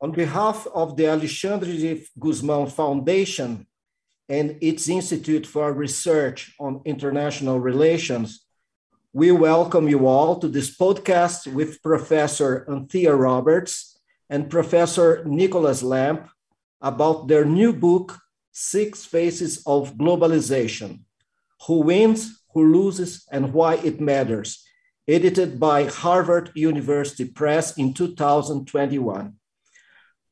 [0.00, 3.66] On behalf of the Alexandre de Gusmão Foundation
[4.28, 8.46] and its Institute for Research on International Relations,
[9.12, 13.98] we welcome you all to this podcast with Professor Anthea Roberts
[14.30, 16.28] and Professor Nicolas Lamp
[16.80, 18.20] about their new book,
[18.52, 21.00] Six Faces of Globalization
[21.66, 24.64] Who Wins, Who Loses, and Why It Matters,
[25.08, 29.34] edited by Harvard University Press in 2021.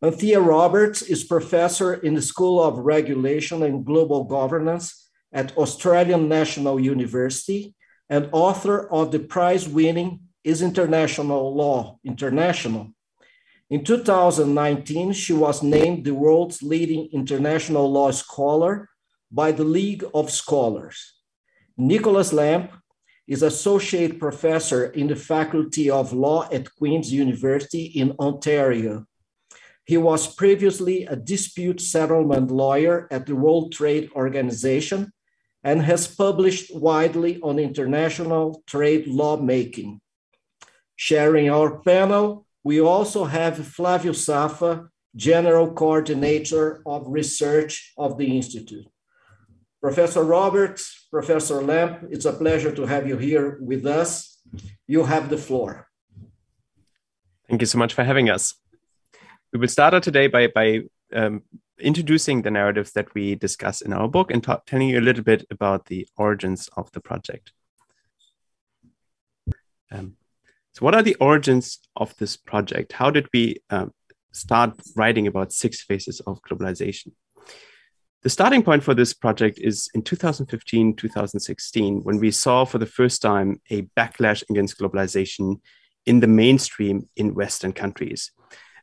[0.03, 6.79] Anthea Roberts is professor in the School of Regulation and Global Governance at Australian National
[6.79, 7.75] University
[8.11, 12.93] and author of the prize winning Is International Law International?
[13.71, 18.91] In 2019, she was named the world's leading international law scholar
[19.33, 21.15] by the League of Scholars.
[21.79, 22.71] Nicolas Lamp
[23.27, 29.07] is associate professor in the Faculty of Law at Queen's University in Ontario.
[29.87, 35.13] He was previously a dispute settlement lawyer at the World Trade Organization
[35.63, 40.01] and has published widely on international trade lawmaking.
[40.97, 48.89] Sharing our panel, we also have Flavio Safa, General Coordinator of Research of the Institute.
[49.81, 54.43] Professor Roberts, Professor Lamp, it's a pleasure to have you here with us.
[54.89, 55.87] You have the floor.
[57.49, 58.55] Thank you so much for having us.
[59.53, 60.83] We will start out today by, by
[61.15, 61.43] um,
[61.79, 65.25] introducing the narratives that we discuss in our book and ta- telling you a little
[65.25, 67.53] bit about the origins of the project.
[69.91, 70.17] Um,
[70.73, 72.93] so, what are the origins of this project?
[72.93, 73.93] How did we um,
[74.33, 77.13] start writing about six faces of globalization?
[78.23, 82.85] The starting point for this project is in 2015, 2016, when we saw for the
[82.85, 85.61] first time a backlash against globalization
[86.07, 88.33] in the mainstream in Western countries.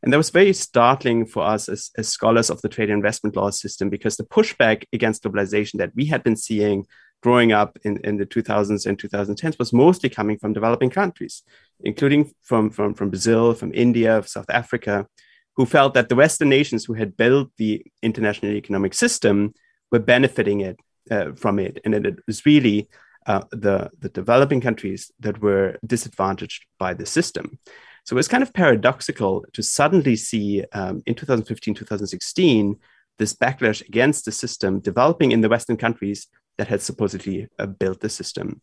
[0.03, 3.49] And that was very startling for us as, as scholars of the trade investment law
[3.49, 6.86] system because the pushback against globalization that we had been seeing
[7.21, 11.42] growing up in, in the 2000s and 2010s was mostly coming from developing countries,
[11.80, 15.08] including from, from, from Brazil, from India, South Africa,
[15.55, 19.53] who felt that the Western nations who had built the international economic system
[19.89, 20.77] were benefiting it
[21.11, 21.80] uh, from it.
[21.86, 22.89] And that it was really
[23.25, 27.58] uh, the, the developing countries that were disadvantaged by the system.
[28.03, 32.75] So it's kind of paradoxical to suddenly see um, in 2015, 2016,
[33.17, 36.27] this backlash against the system developing in the Western countries
[36.58, 38.61] that had supposedly uh, built the system.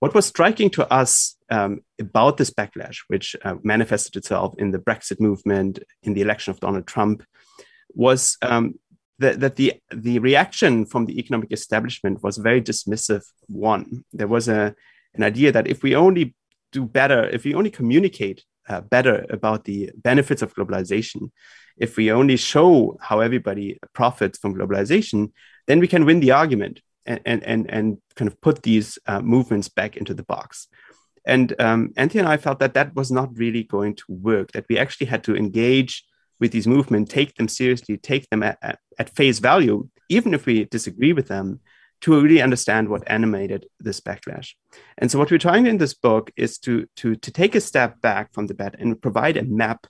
[0.00, 4.78] What was striking to us um, about this backlash, which uh, manifested itself in the
[4.78, 7.22] Brexit movement, in the election of Donald Trump,
[7.94, 8.74] was um,
[9.18, 14.04] that, that the, the reaction from the economic establishment was a very dismissive one.
[14.12, 14.74] There was a,
[15.14, 16.34] an idea that if we only
[16.74, 21.30] do better, if we only communicate uh, better about the benefits of globalization,
[21.76, 25.20] if we only show how everybody profits from globalization,
[25.68, 27.86] then we can win the argument and and and, and
[28.16, 30.68] kind of put these uh, movements back into the box.
[31.34, 34.52] And um, Anthea and I felt that that was not really going to work.
[34.52, 36.04] That we actually had to engage
[36.40, 40.46] with these movements, take them seriously, take them at, at, at face value, even if
[40.46, 41.60] we disagree with them,
[42.04, 44.50] to really understand what animated this backlash.
[44.98, 48.02] And so what we're trying in this book is to, to, to take a step
[48.02, 49.86] back from the debate and provide a map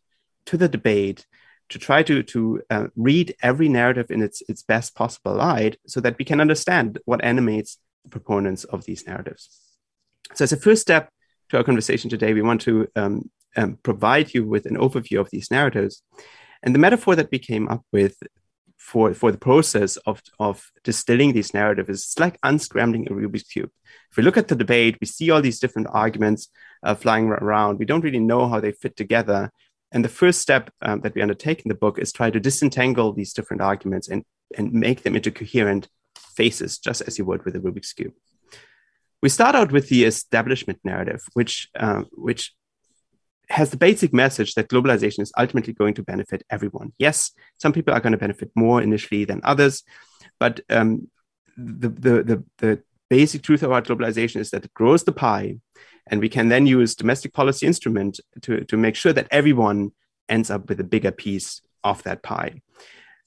[0.46, 1.26] to the debate
[1.70, 6.00] to try to, to uh, read every narrative in its, its best possible light so
[6.02, 9.50] that we can understand what animates the proponents of these narratives.
[10.34, 11.10] So as a first step
[11.48, 15.30] to our conversation today, we want to um, um, provide you with an overview of
[15.30, 16.04] these narratives.
[16.62, 18.22] And the metaphor that we came up with
[18.84, 23.70] for for the process of of distilling these narratives it's like unscrambling a rubik's cube.
[24.10, 26.48] If we look at the debate we see all these different arguments
[26.84, 27.78] uh, flying around.
[27.78, 29.50] We don't really know how they fit together.
[29.90, 33.12] And the first step um, that we undertake in the book is try to disentangle
[33.12, 34.24] these different arguments and
[34.56, 35.88] and make them into coherent
[36.36, 38.12] faces just as you would with a rubik's cube.
[39.22, 42.52] We start out with the establishment narrative which uh, which
[43.50, 46.92] has the basic message that globalization is ultimately going to benefit everyone.
[46.98, 49.82] Yes, some people are going to benefit more initially than others,
[50.40, 51.10] but um,
[51.56, 55.58] the, the, the, the basic truth about globalization is that it grows the pie,
[56.06, 59.92] and we can then use domestic policy instrument to, to make sure that everyone
[60.28, 62.60] ends up with a bigger piece of that pie.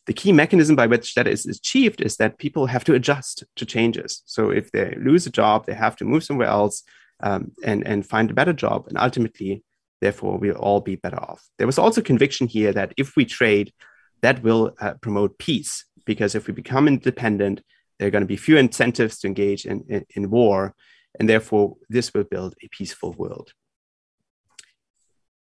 [0.07, 3.65] The key mechanism by which that is achieved is that people have to adjust to
[3.65, 4.23] changes.
[4.25, 6.83] So if they lose a job, they have to move somewhere else
[7.21, 8.87] um, and, and find a better job.
[8.87, 9.63] And ultimately,
[10.01, 11.43] Therefore, we'll all be better off.
[11.57, 13.73] There was also conviction here that if we trade,
[14.21, 17.61] that will uh, promote peace, because if we become independent,
[17.97, 20.75] there are going to be few incentives to engage in, in, in war,
[21.19, 23.51] and therefore, this will build a peaceful world.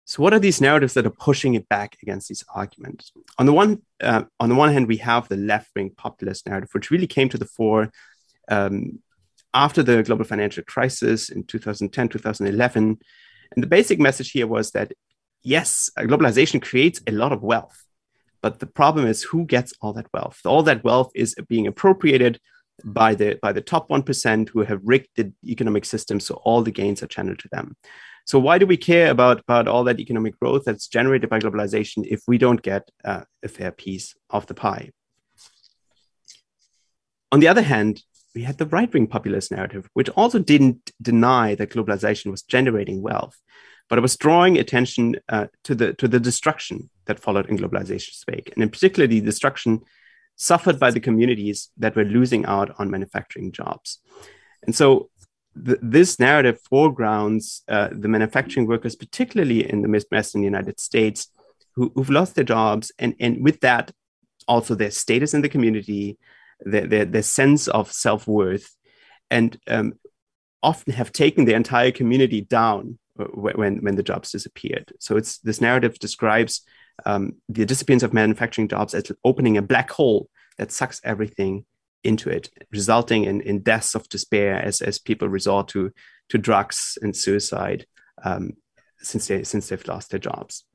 [0.06, 3.12] So, what are these narratives that are pushing it back against these arguments?
[3.38, 6.92] On the one, uh, on the one hand, we have the left-wing populist narrative, which
[6.92, 7.92] really came to the fore
[8.50, 9.00] um,
[9.54, 12.98] after the global financial crisis in 2010, 2011.
[13.51, 14.94] And the basic message here was that
[15.44, 17.86] yes, globalization creates a lot of wealth,
[18.42, 20.39] but the problem is who gets all that wealth?
[20.45, 22.39] All that wealth is being appropriated
[22.83, 26.71] by the by the top 1% who have rigged the economic system so all the
[26.71, 27.75] gains are channeled to them.
[28.25, 32.06] So why do we care about, about all that economic growth that's generated by globalization
[32.07, 34.92] if we don't get uh, a fair piece of the pie?
[37.31, 38.03] On the other hand,
[38.33, 43.38] we had the right-wing populist narrative, which also didn't deny that globalization was generating wealth,
[43.89, 48.24] but it was drawing attention uh, to the to the destruction that followed in globalization's
[48.28, 49.81] wake, and in particular the destruction
[50.38, 54.00] suffered by the communities that were losing out on manufacturing jobs.
[54.63, 55.10] And so
[55.66, 61.27] th- this narrative foregrounds uh, the manufacturing workers, particularly in the Midwest Midwestern United States,
[61.75, 63.92] who, who've lost their jobs, and, and with that,
[64.48, 66.18] also their status in the community,
[66.62, 68.75] their, their, their sense of self worth,
[69.30, 69.94] and um,
[70.63, 74.92] often have taken the entire community down when, when the jobs disappeared.
[75.00, 76.62] So it's this narrative describes
[77.06, 81.66] um, the disappearance of manufacturing jobs as opening a black hole that sucks everything
[82.04, 85.92] into it, resulting in, in deaths of despair as, as people resort to,
[86.30, 87.86] to drugs and suicide
[88.24, 88.54] um,
[89.00, 90.66] since, they, since they've lost their jobs.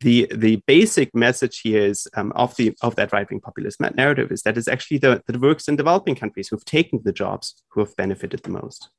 [0.00, 4.30] The, the basic message here is um, of, the, of that right wing populist narrative
[4.30, 7.80] is that it's actually the, the workers in developing countries who've taken the jobs who
[7.80, 8.90] have benefited the most.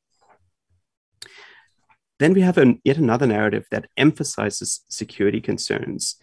[2.19, 6.17] Then we have an, yet another narrative that emphasizes security concerns.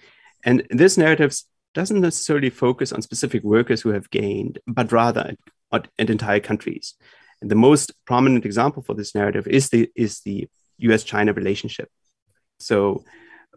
[0.45, 1.35] And this narrative
[1.73, 5.35] doesn't necessarily focus on specific workers who have gained, but rather
[5.73, 6.95] at, at entire countries.
[7.41, 10.49] And the most prominent example for this narrative is the, is the
[10.79, 11.89] US China relationship.
[12.61, 13.05] So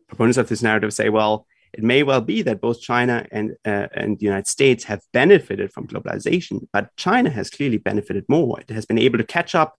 [0.10, 3.88] proponents of this narrative say, well, it may well be that both China and, uh,
[3.94, 8.60] and the United States have benefited from globalization, but China has clearly benefited more.
[8.60, 9.78] It has been able to catch up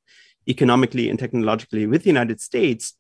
[0.49, 2.95] economically and technologically with the United States.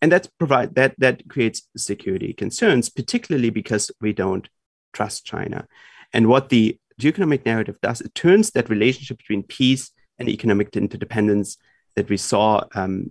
[0.00, 4.48] And that's provide that that creates security concerns, particularly because we don't
[4.92, 5.66] trust China.
[6.12, 11.56] And what the geoeconomic narrative does, it turns that relationship between peace and economic interdependence
[11.96, 13.10] that we saw um,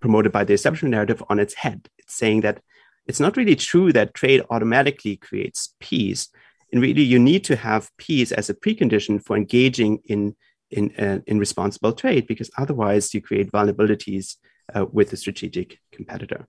[0.00, 1.88] promoted by the establishment narrative on its head.
[1.98, 2.60] It's saying that
[3.10, 6.22] it's not really true that trade automatically creates peace.
[6.70, 10.22] And really, you need to have peace as a precondition for engaging in
[10.78, 14.36] in, uh, in responsible trade, because otherwise you create vulnerabilities
[14.74, 16.46] uh, with a strategic competitor.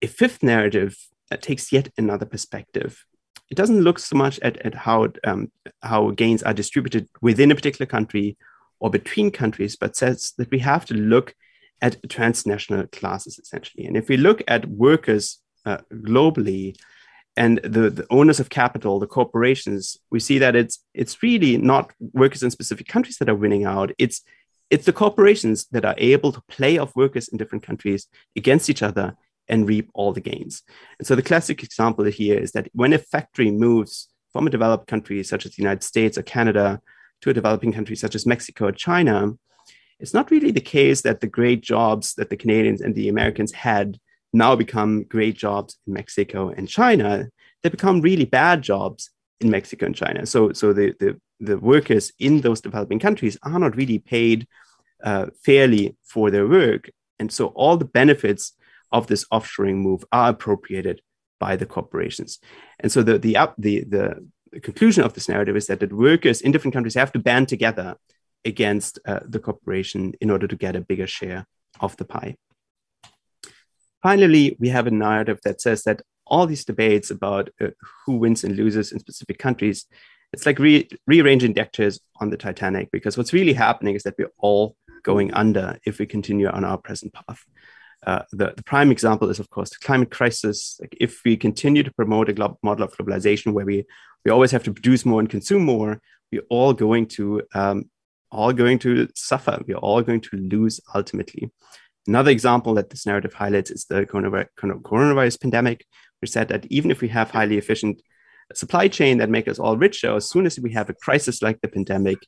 [0.00, 0.92] A fifth narrative
[1.32, 3.04] uh, takes yet another perspective.
[3.50, 5.50] It doesn't look so much at, at how, um,
[5.82, 8.36] how gains are distributed within a particular country
[8.78, 11.34] or between countries, but says that we have to look
[11.84, 13.84] at transnational classes essentially.
[13.86, 16.76] And if we look at workers uh, globally,
[17.36, 21.92] and the, the, owners of capital, the corporations, we see that it's it's really not
[22.12, 23.90] workers in specific countries that are winning out.
[23.98, 24.22] It's
[24.70, 28.84] it's the corporations that are able to play off workers in different countries against each
[28.84, 29.16] other
[29.48, 30.62] and reap all the gains.
[30.98, 34.86] And so the classic example here is that when a factory moves from a developed
[34.86, 36.80] country such as the United States or Canada
[37.22, 39.32] to a developing country such as Mexico or China,
[40.04, 43.52] it's not really the case that the great jobs that the Canadians and the Americans
[43.52, 43.98] had
[44.34, 47.26] now become great jobs in Mexico and China,
[47.62, 49.08] they become really bad jobs
[49.40, 50.26] in Mexico and China.
[50.26, 54.46] So, so the, the, the workers in those developing countries are not really paid
[55.02, 56.90] uh, fairly for their work.
[57.18, 58.52] And so all the benefits
[58.92, 61.00] of this offshoring move are appropriated
[61.40, 62.40] by the corporations.
[62.78, 63.84] And so the, the, the,
[64.52, 67.48] the conclusion of this narrative is that the workers in different countries have to band
[67.48, 67.96] together
[68.44, 71.46] against uh, the corporation in order to get a bigger share
[71.80, 72.36] of the pie.
[74.02, 77.68] Finally, we have a narrative that says that all these debates about uh,
[78.04, 79.86] who wins and loses in specific countries,
[80.32, 84.14] it's like re- rearranging deck chairs on the Titanic, because what's really happening is that
[84.18, 87.44] we're all going under if we continue on our present path.
[88.06, 90.78] Uh, the, the, prime example is, of course, the climate crisis.
[90.80, 93.84] Like if we continue to promote a glo- model of globalization where we,
[94.24, 97.88] we always have to produce more and consume more, we're all going to um,
[98.34, 99.62] all going to suffer.
[99.66, 101.50] We're all going to lose ultimately.
[102.06, 105.86] Another example that this narrative highlights is the coronavirus pandemic,
[106.20, 108.02] which said that even if we have highly efficient
[108.54, 111.60] supply chain that make us all richer, as soon as we have a crisis like
[111.60, 112.18] the pandemic,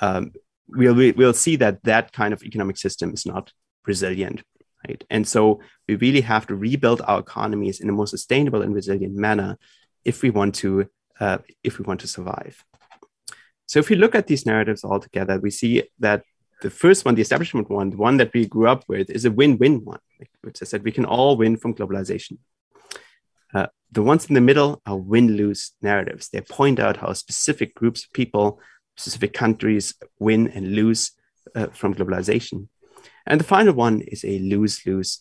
[0.00, 0.32] um,
[0.68, 3.52] we'll, we'll see that that kind of economic system is not
[3.86, 4.42] resilient.
[4.88, 5.04] Right?
[5.10, 9.14] And so we really have to rebuild our economies in a more sustainable and resilient
[9.14, 9.58] manner
[10.04, 12.62] if we want to uh, if we want to survive.
[13.66, 16.22] So if we look at these narratives all together, we see that
[16.62, 19.30] the first one, the establishment one, the one that we grew up with, is a
[19.30, 19.98] win-win one,
[20.42, 22.38] which is that we can all win from globalization.
[23.54, 26.28] Uh, the ones in the middle are win-lose narratives.
[26.28, 28.60] They point out how specific groups of people,
[28.96, 31.12] specific countries win and lose
[31.54, 32.68] uh, from globalization.
[33.26, 35.20] And the final one is a lose-lose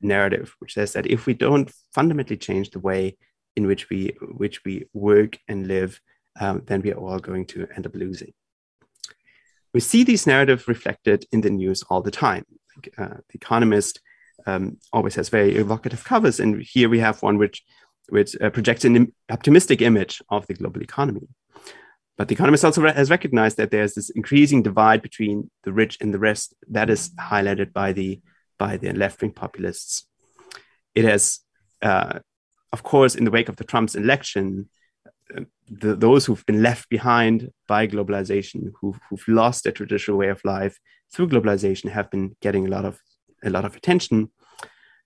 [0.00, 3.16] narrative, which says that if we don't fundamentally change the way
[3.56, 6.00] in which we which we work and live,
[6.38, 8.32] um, then we are all going to end up losing.
[9.72, 12.44] We see these narratives reflected in the news all the time.
[12.76, 14.00] Like, uh, the Economist
[14.46, 17.62] um, always has very evocative covers, and here we have one which
[18.08, 21.28] which uh, projects an optimistic image of the global economy.
[22.18, 25.96] But the Economist also re- has recognized that there's this increasing divide between the rich
[26.00, 28.20] and the rest that is highlighted by the
[28.58, 30.06] by the left wing populists.
[30.94, 31.40] It has,
[31.80, 32.18] uh,
[32.72, 34.68] of course, in the wake of the Trump's election,
[35.68, 40.44] the, those who've been left behind by globalization, who've, who've lost their traditional way of
[40.44, 40.78] life
[41.12, 43.00] through globalization, have been getting a lot of
[43.42, 44.30] a lot of attention.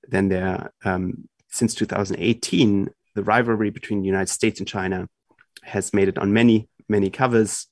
[0.08, 5.08] Then there, um, since 2018, the rivalry between the United States and China
[5.62, 7.66] has made it on many many covers.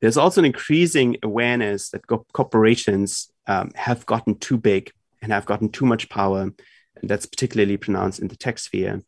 [0.00, 5.70] There's also an increasing awareness that corporations um, have gotten too big and have gotten
[5.70, 6.42] too much power.
[6.42, 9.02] And that's particularly pronounced in the tech sphere.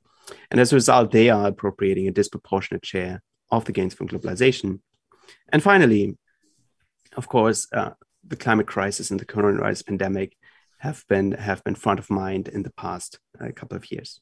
[0.51, 4.81] And as a result, they are appropriating a disproportionate share of the gains from globalization.
[5.53, 6.17] And finally,
[7.17, 7.91] of course, uh,
[8.27, 10.37] the climate crisis and the coronavirus pandemic
[10.79, 14.21] have been have been front of mind in the past uh, couple of years.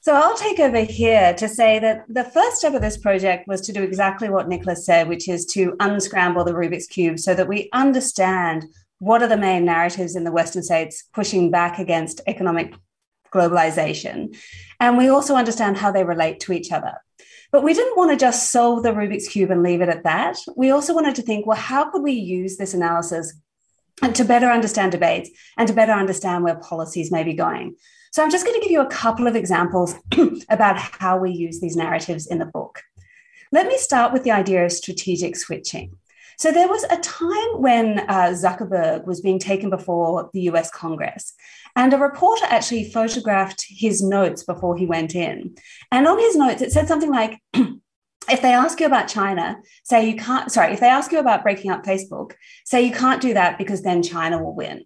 [0.00, 3.62] So I'll take over here to say that the first step of this project was
[3.62, 7.48] to do exactly what Nicolas said, which is to unscramble the Rubik's Cube so that
[7.48, 8.66] we understand
[8.98, 12.74] what are the main narratives in the Western states pushing back against economic
[13.34, 14.36] globalization.
[14.80, 16.94] And we also understand how they relate to each other.
[17.52, 20.38] But we didn't want to just solve the Rubik's Cube and leave it at that.
[20.56, 23.32] We also wanted to think, well, how could we use this analysis
[24.12, 27.76] to better understand debates and to better understand where policies may be going?
[28.12, 29.94] So I'm just going to give you a couple of examples
[30.48, 32.82] about how we use these narratives in the book.
[33.52, 35.96] Let me start with the idea of strategic switching.
[36.38, 41.34] So there was a time when uh, Zuckerberg was being taken before the US Congress,
[41.76, 45.56] and a reporter actually photographed his notes before he went in.
[45.90, 50.08] And on his notes, it said something like, if they ask you about China, say
[50.08, 52.32] you can't, sorry, if they ask you about breaking up Facebook,
[52.64, 54.84] say you can't do that because then China will win.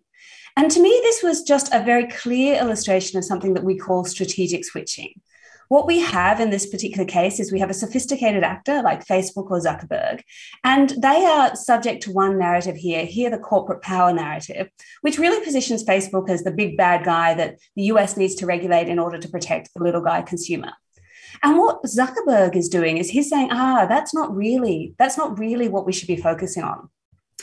[0.57, 4.05] And to me, this was just a very clear illustration of something that we call
[4.05, 5.21] strategic switching.
[5.69, 9.51] What we have in this particular case is we have a sophisticated actor like Facebook
[9.51, 10.23] or Zuckerberg,
[10.65, 14.71] and they are subject to one narrative here, here the corporate power narrative,
[15.03, 18.89] which really positions Facebook as the big bad guy that the US needs to regulate
[18.89, 20.73] in order to protect the little guy consumer.
[21.43, 25.69] And what Zuckerberg is doing is he's saying, ah, that's not really, that's not really
[25.69, 26.89] what we should be focusing on.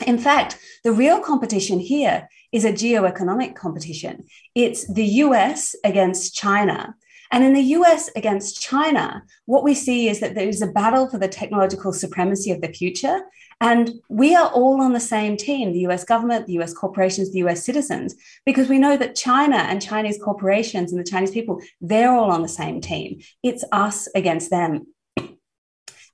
[0.05, 4.25] In fact, the real competition here is a geoeconomic competition.
[4.53, 6.95] It's the US against China.
[7.31, 11.09] And in the US against China, what we see is that there is a battle
[11.09, 13.21] for the technological supremacy of the future.
[13.61, 17.39] And we are all on the same team the US government, the US corporations, the
[17.39, 18.15] US citizens,
[18.45, 22.41] because we know that China and Chinese corporations and the Chinese people, they're all on
[22.41, 23.19] the same team.
[23.43, 24.87] It's us against them.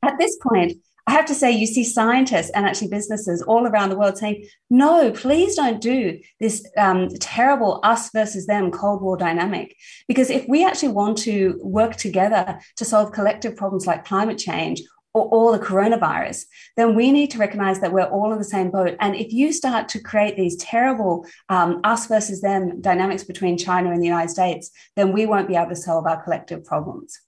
[0.04, 0.78] At this point,
[1.12, 4.48] I have to say, you see scientists and actually businesses all around the world saying,
[4.70, 9.76] no, please don't do this um, terrible us versus them Cold War dynamic.
[10.08, 14.84] Because if we actually want to work together to solve collective problems like climate change
[15.14, 16.46] or, or the coronavirus,
[16.78, 18.96] then we need to recognize that we're all in the same boat.
[19.02, 23.92] And if you start to create these terrible um, us versus them dynamics between China
[23.92, 27.20] and the United States, then we won't be able to solve our collective problems.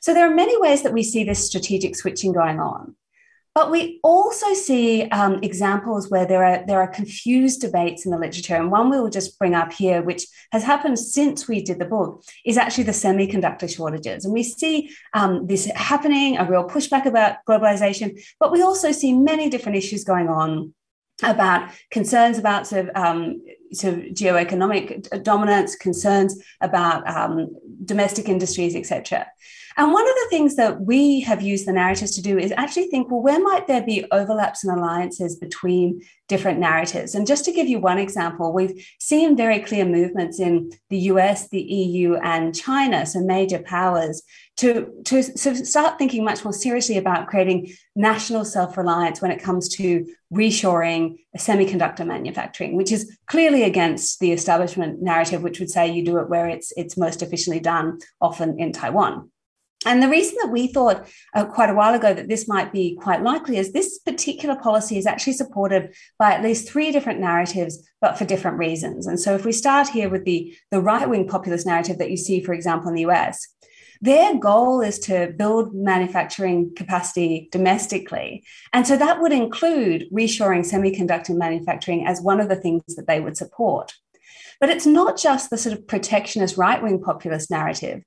[0.00, 2.96] So there are many ways that we see this strategic switching going on.
[3.54, 8.18] But we also see um, examples where there are there are confused debates in the
[8.18, 11.80] literature, and one we will just bring up here, which has happened since we did
[11.80, 16.68] the book, is actually the semiconductor shortages, and we see um, this happening, a real
[16.68, 20.72] pushback about globalization, but we also see many different issues going on
[21.22, 23.42] about concerns about sort of, um,
[23.72, 27.48] sort of geoeconomic dominance, concerns about um,
[27.84, 29.26] domestic industries, etc.
[29.80, 32.88] And one of the things that we have used the narratives to do is actually
[32.88, 37.14] think, well, where might there be overlaps and alliances between different narratives?
[37.14, 41.48] And just to give you one example, we've seen very clear movements in the US,
[41.48, 44.22] the EU, and China, so major powers,
[44.58, 49.30] to, to sort of start thinking much more seriously about creating national self reliance when
[49.30, 55.70] it comes to reshoring semiconductor manufacturing, which is clearly against the establishment narrative, which would
[55.70, 59.30] say you do it where it's, it's most efficiently done, often in Taiwan.
[59.86, 62.98] And the reason that we thought uh, quite a while ago that this might be
[63.00, 67.88] quite likely is this particular policy is actually supported by at least three different narratives,
[67.98, 69.06] but for different reasons.
[69.06, 72.18] And so if we start here with the, the right wing populist narrative that you
[72.18, 73.48] see, for example, in the US,
[74.02, 78.44] their goal is to build manufacturing capacity domestically.
[78.74, 83.20] And so that would include reshoring semiconductor manufacturing as one of the things that they
[83.20, 83.94] would support.
[84.58, 88.02] But it's not just the sort of protectionist right wing populist narrative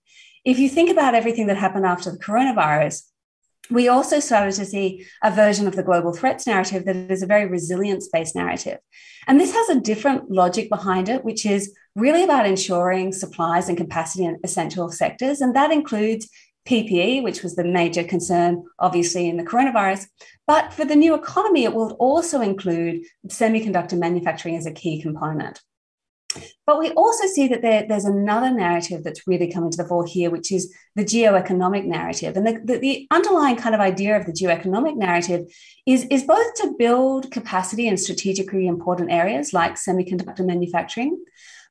[0.45, 3.03] if you think about everything that happened after the coronavirus,
[3.69, 7.27] we also started to see a version of the global threats narrative that is a
[7.27, 8.79] very resilience based narrative.
[9.25, 13.77] And this has a different logic behind it, which is really about ensuring supplies and
[13.77, 15.39] capacity in essential sectors.
[15.39, 16.29] And that includes
[16.65, 20.07] PPE, which was the major concern, obviously, in the coronavirus.
[20.45, 25.61] But for the new economy, it will also include semiconductor manufacturing as a key component.
[26.65, 30.05] But we also see that there, there's another narrative that's really coming to the fore
[30.05, 32.37] here, which is the geoeconomic narrative.
[32.37, 35.45] And the, the, the, underlying kind of idea of the geoeconomic narrative
[35.85, 41.23] is, is both to build capacity in strategically important areas like semiconductor manufacturing,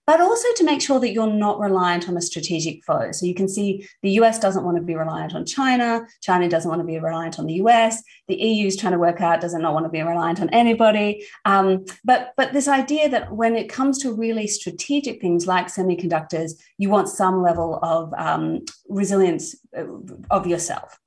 [0.06, 3.10] but also to make sure that you're not reliant on a strategic foe.
[3.12, 6.68] So you can see the US doesn't want to be reliant on China, China doesn't
[6.68, 9.54] want to be reliant on the US, the EU is trying to work out does
[9.54, 11.26] not not want to be reliant on anybody.
[11.44, 16.52] Um, but, but this idea that when it comes to really strategic things like semiconductors,
[16.78, 19.84] you want some level of um, resilience uh,
[20.30, 20.98] of yourself.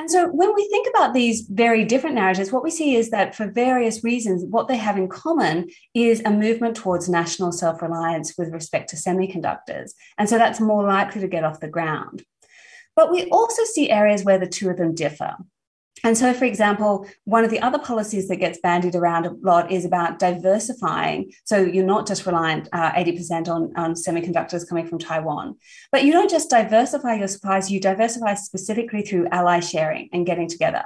[0.00, 3.34] And so when we think about these very different narratives, what we see is that
[3.34, 8.32] for various reasons, what they have in common is a movement towards national self reliance
[8.38, 9.90] with respect to semiconductors.
[10.16, 12.24] And so that's more likely to get off the ground.
[12.96, 15.36] But we also see areas where the two of them differ.
[16.04, 19.70] And so, for example, one of the other policies that gets bandied around a lot
[19.70, 21.32] is about diversifying.
[21.44, 25.56] So you're not just reliant uh, 80% on, on semiconductors coming from Taiwan,
[25.92, 30.48] but you don't just diversify your supplies, you diversify specifically through ally sharing and getting
[30.48, 30.84] together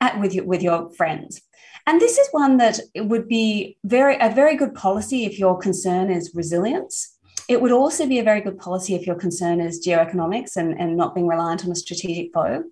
[0.00, 1.40] at, with, your, with your friends.
[1.86, 6.10] And this is one that would be very a very good policy if your concern
[6.10, 7.16] is resilience.
[7.50, 10.96] It would also be a very good policy if your concern is geoeconomics and, and
[10.96, 12.62] not being reliant on a strategic foe.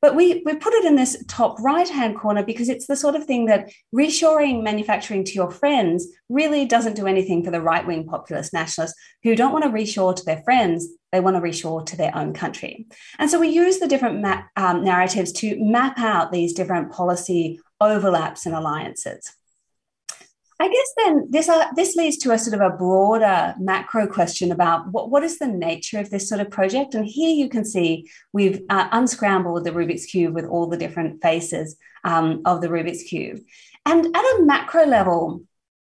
[0.00, 3.16] But we, we put it in this top right hand corner because it's the sort
[3.16, 7.84] of thing that reshoring manufacturing to your friends really doesn't do anything for the right
[7.84, 10.86] wing populist nationalists who don't want to reshore to their friends.
[11.10, 12.86] They want to reshore to their own country.
[13.18, 17.58] And so we use the different map, um, narratives to map out these different policy
[17.80, 19.34] overlaps and alliances.
[20.60, 24.50] I guess then this uh, this leads to a sort of a broader macro question
[24.50, 26.94] about what, what is the nature of this sort of project.
[26.94, 31.22] And here you can see we've uh, unscrambled the Rubik's cube with all the different
[31.22, 33.38] faces um, of the Rubik's cube.
[33.86, 35.42] And at a macro level,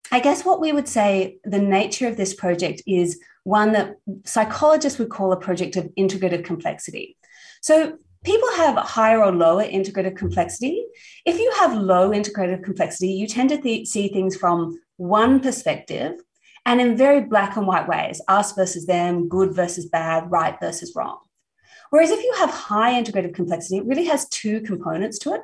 [0.09, 4.99] I guess what we would say the nature of this project is one that psychologists
[4.99, 7.17] would call a project of integrative complexity.
[7.61, 10.85] So people have higher or lower integrative complexity.
[11.25, 16.13] If you have low integrative complexity, you tend to th- see things from one perspective
[16.65, 20.93] and in very black and white ways us versus them, good versus bad, right versus
[20.95, 21.19] wrong.
[21.89, 25.41] Whereas if you have high integrative complexity, it really has two components to it.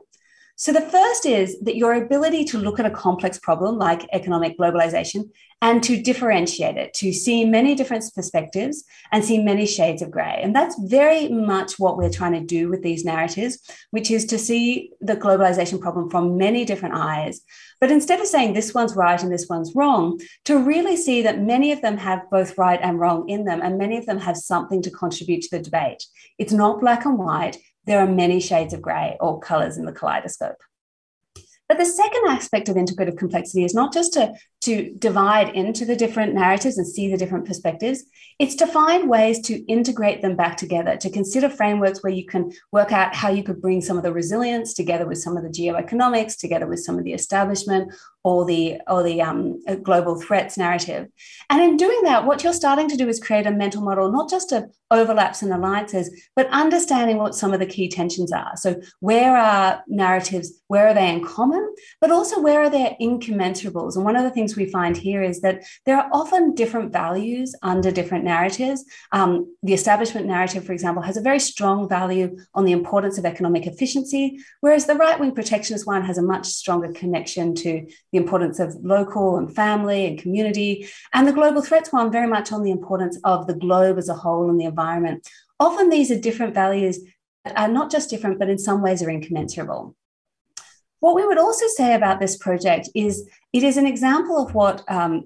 [0.60, 4.58] So the first is that your ability to look at a complex problem like economic
[4.58, 5.30] globalization
[5.62, 10.40] and to differentiate it, to see many different perspectives and see many shades of gray.
[10.42, 13.60] And that's very much what we're trying to do with these narratives,
[13.92, 17.42] which is to see the globalization problem from many different eyes.
[17.80, 21.40] But instead of saying this one's right and this one's wrong, to really see that
[21.40, 24.38] many of them have both right and wrong in them, and many of them have
[24.38, 26.04] something to contribute to the debate.
[26.40, 27.58] It's not black and white
[27.88, 30.58] there are many shades of grey or colours in the kaleidoscope.
[31.68, 35.96] But the second aspect of integrative complexity is not just to, to divide into the
[35.96, 38.04] different narratives and see the different perspectives,
[38.40, 42.52] it's to find ways to integrate them back together, to consider frameworks where you can
[42.72, 45.50] work out how you could bring some of the resilience together with some of the
[45.50, 47.92] geoeconomics, together with some of the establishment
[48.24, 51.08] or the, or the um, global threats narrative.
[51.50, 54.30] And in doing that, what you're starting to do is create a mental model, not
[54.30, 58.52] just of overlaps and alliances, but understanding what some of the key tensions are.
[58.56, 63.96] So, where are narratives, where are they in common, but also where are there incommensurables?
[63.96, 67.56] And one of the things we find here is that there are often different values
[67.64, 68.86] under different narratives.
[69.12, 69.30] Um,
[69.64, 73.66] the establishment narrative, for example, has a very strong value on the importance of economic
[73.66, 74.24] efficiency,
[74.62, 77.72] whereas the right wing protectionist one has a much stronger connection to
[78.12, 80.88] the importance of local and family and community.
[81.14, 84.22] And the global threats one very much on the importance of the globe as a
[84.24, 85.28] whole and the environment.
[85.60, 87.00] Often these are different values
[87.44, 89.96] that are not just different, but in some ways are incommensurable.
[91.00, 94.84] What we would also say about this project is it is an example of what
[94.88, 95.24] um,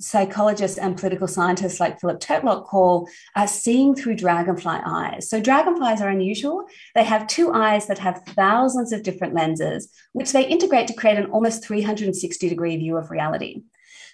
[0.00, 5.28] psychologists and political scientists like Philip Tetlock call uh, seeing through dragonfly eyes.
[5.28, 6.64] So, dragonflies are unusual.
[6.94, 11.18] They have two eyes that have thousands of different lenses, which they integrate to create
[11.18, 13.62] an almost 360 degree view of reality.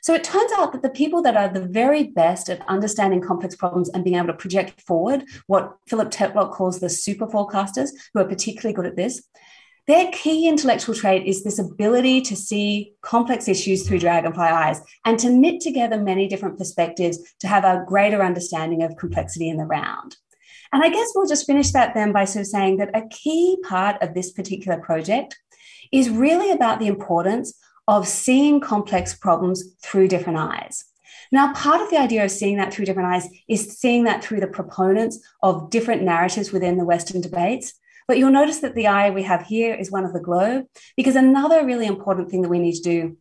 [0.02, 3.54] So, it turns out that the people that are the very best at understanding complex
[3.54, 8.20] problems and being able to project forward, what Philip Tetlock calls the super forecasters, who
[8.20, 9.22] are particularly good at this,
[9.86, 15.18] their key intellectual trait is this ability to see complex issues through dragonfly eyes and
[15.20, 19.64] to knit together many different perspectives to have a greater understanding of complexity in the
[19.64, 20.16] round.
[20.72, 23.56] And I guess we'll just finish that then by sort of saying that a key
[23.68, 25.38] part of this particular project
[25.92, 30.84] is really about the importance of seeing complex problems through different eyes.
[31.30, 34.40] Now, part of the idea of seeing that through different eyes is seeing that through
[34.40, 37.74] the proponents of different narratives within the Western debates.
[38.08, 40.66] But you'll notice that the eye we have here is one of the globe,
[40.96, 43.16] because another really important thing that we need to do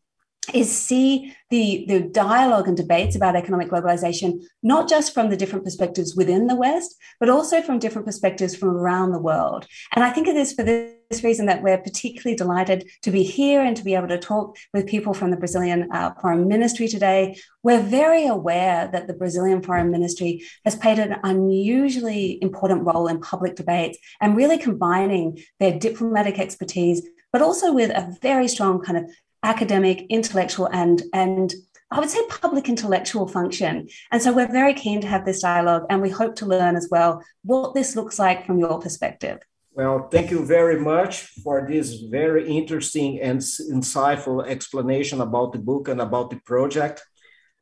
[0.54, 5.66] is see the, the dialogue and debates about economic globalization, not just from the different
[5.66, 9.66] perspectives within the West, but also from different perspectives from around the world.
[9.96, 10.94] And I think it is for this
[11.24, 14.88] reason that we're particularly delighted to be here and to be able to talk with
[14.88, 17.38] people from the Brazilian uh, Foreign Ministry today.
[17.64, 23.22] We're very aware that the Brazilian Foreign Ministry has played an unusually important role in
[23.22, 27.02] public debates and really combining their diplomatic expertise
[27.36, 29.12] but also with a very strong kind of
[29.44, 31.54] academic, intellectual, and and
[31.92, 33.90] I would say public intellectual function.
[34.10, 36.88] And so we're very keen to have this dialogue, and we hope to learn as
[36.90, 39.40] well what this looks like from your perspective.
[39.76, 45.90] Well, thank you very much for this very interesting and insightful explanation about the book
[45.90, 47.04] and about the project.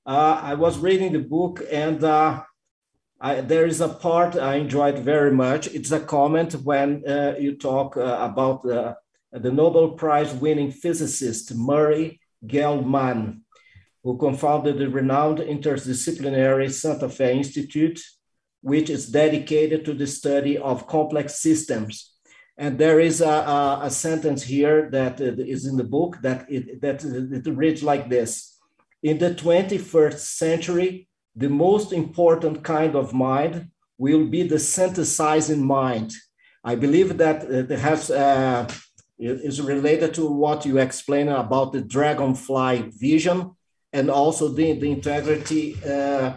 [0.05, 2.43] Uh, I was reading the book, and uh,
[3.19, 5.65] I, there is a part I enjoyed very much.
[5.73, 8.95] It's a comment when uh, you talk uh, about the
[9.31, 13.41] the Nobel Prize winning physicist Murray Gell-Mann,
[14.03, 17.99] who co-founded the renowned interdisciplinary Santa Fe Institute,
[18.63, 22.15] which is dedicated to the study of complex systems.
[22.57, 26.81] And there is a, a, a sentence here that is in the book that it,
[26.81, 28.57] that it reads like this.
[29.01, 36.11] In the 21st century, the most important kind of mind will be the synthesizing mind.
[36.63, 38.67] I believe that it has uh,
[39.19, 43.51] is related to what you explained about the dragonfly vision
[43.91, 46.33] and also the, the integrity, uh, uh,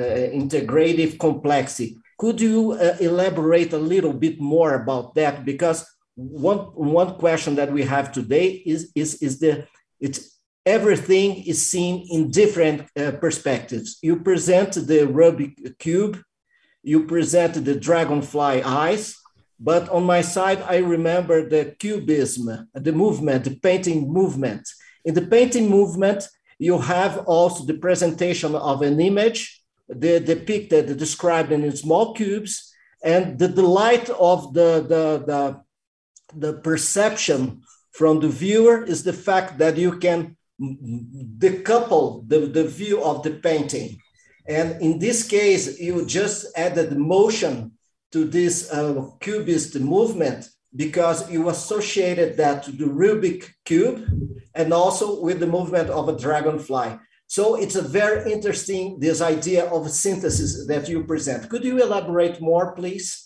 [0.00, 1.96] integrative complexity.
[2.18, 5.44] Could you uh, elaborate a little bit more about that?
[5.44, 9.66] Because one, one question that we have today is, is, is the,
[10.00, 13.98] it's everything is seen in different uh, perspectives.
[14.02, 16.22] You present the Rubik cube,
[16.82, 19.16] you present the dragonfly eyes,
[19.58, 24.68] but on my side, I remember the cubism, the movement, the painting movement.
[25.04, 26.28] In the painting movement,
[26.58, 29.55] you have also the presentation of an image,
[29.88, 32.72] the depicted, described in small cubes,
[33.02, 35.62] and the delight of the, the, the,
[36.34, 40.36] the perception from the viewer is the fact that you can
[41.38, 43.98] decouple the, the view of the painting.
[44.48, 47.72] And in this case, you just added motion
[48.12, 54.04] to this uh, cubist movement because you associated that to the Rubik cube
[54.54, 56.98] and also with the movement of a dragonfly.
[57.26, 61.48] So it's a very interesting, this idea of synthesis that you present.
[61.48, 63.25] Could you elaborate more, please?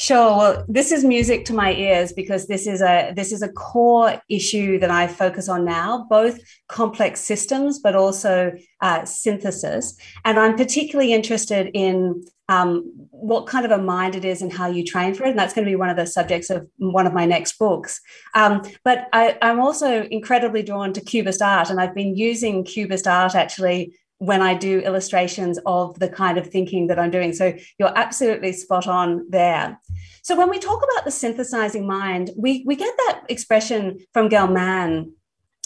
[0.00, 0.34] Sure.
[0.34, 4.14] Well, this is music to my ears because this is a this is a core
[4.30, 9.94] issue that I focus on now, both complex systems but also uh, synthesis.
[10.24, 14.68] And I'm particularly interested in um, what kind of a mind it is and how
[14.68, 15.30] you train for it.
[15.30, 18.00] And that's going to be one of the subjects of one of my next books.
[18.34, 23.06] Um, but I, I'm also incredibly drawn to Cubist art, and I've been using Cubist
[23.06, 27.32] art actually when I do illustrations of the kind of thinking that I'm doing.
[27.32, 29.80] So you're absolutely spot on there.
[30.22, 35.12] So when we talk about the synthesizing mind, we, we get that expression from Gell-Mann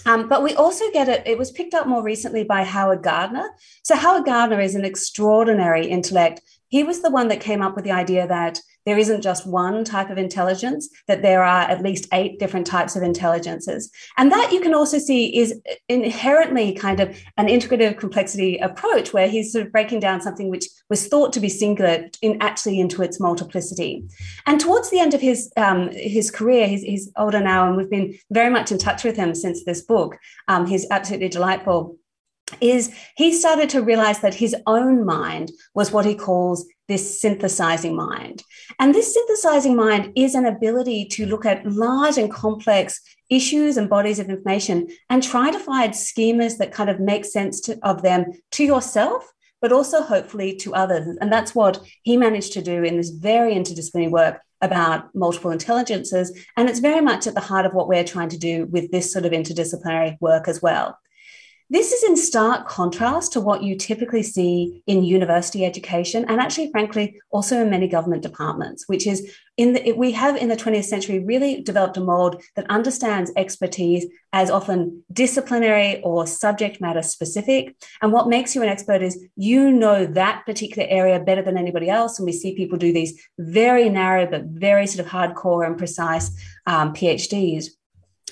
[0.07, 3.51] um, but we also get it, it was picked up more recently by Howard Gardner.
[3.83, 6.43] So, Howard Gardner is an extraordinary intellect.
[6.75, 9.85] He was the one that came up with the idea that there isn't just one
[9.85, 13.93] type of intelligence, that there are at least eight different types of intelligences.
[14.17, 15.55] And that you can also see is
[15.89, 20.67] inherently kind of an integrative complexity approach where he's sort of breaking down something which
[20.91, 24.03] was thought to be singular in actually into its multiplicity.
[24.47, 27.89] And towards the end of his um, his career, he's, he's, older now, and we've
[27.89, 30.19] been very much in touch with him since this book.
[30.49, 31.97] Um, he's absolutely delightful
[32.61, 37.97] is he started to realize that his own mind was what he calls this synthesizing
[37.97, 38.43] mind.
[38.79, 43.89] And this synthesizing mind is an ability to look at large and complex issues and
[43.89, 48.03] bodies of information and try to find schemas that kind of make sense to, of
[48.03, 51.17] them to yourself, but also hopefully to others.
[51.21, 56.39] And that's what he managed to do in this very interdisciplinary work about multiple intelligences.
[56.57, 59.13] And it's very much at the heart of what we're trying to do with this
[59.13, 60.99] sort of interdisciplinary work as well.
[61.71, 66.71] This is in stark contrast to what you typically see in university education, and actually,
[66.71, 70.85] frankly, also in many government departments, which is in the, we have in the 20th
[70.85, 77.75] century really developed a mold that understands expertise as often disciplinary or subject matter specific.
[78.03, 81.89] And what makes you an expert is you know that particular area better than anybody
[81.89, 82.19] else.
[82.19, 86.31] And we see people do these very narrow but very sort of hardcore and precise
[86.67, 87.67] um, PhDs.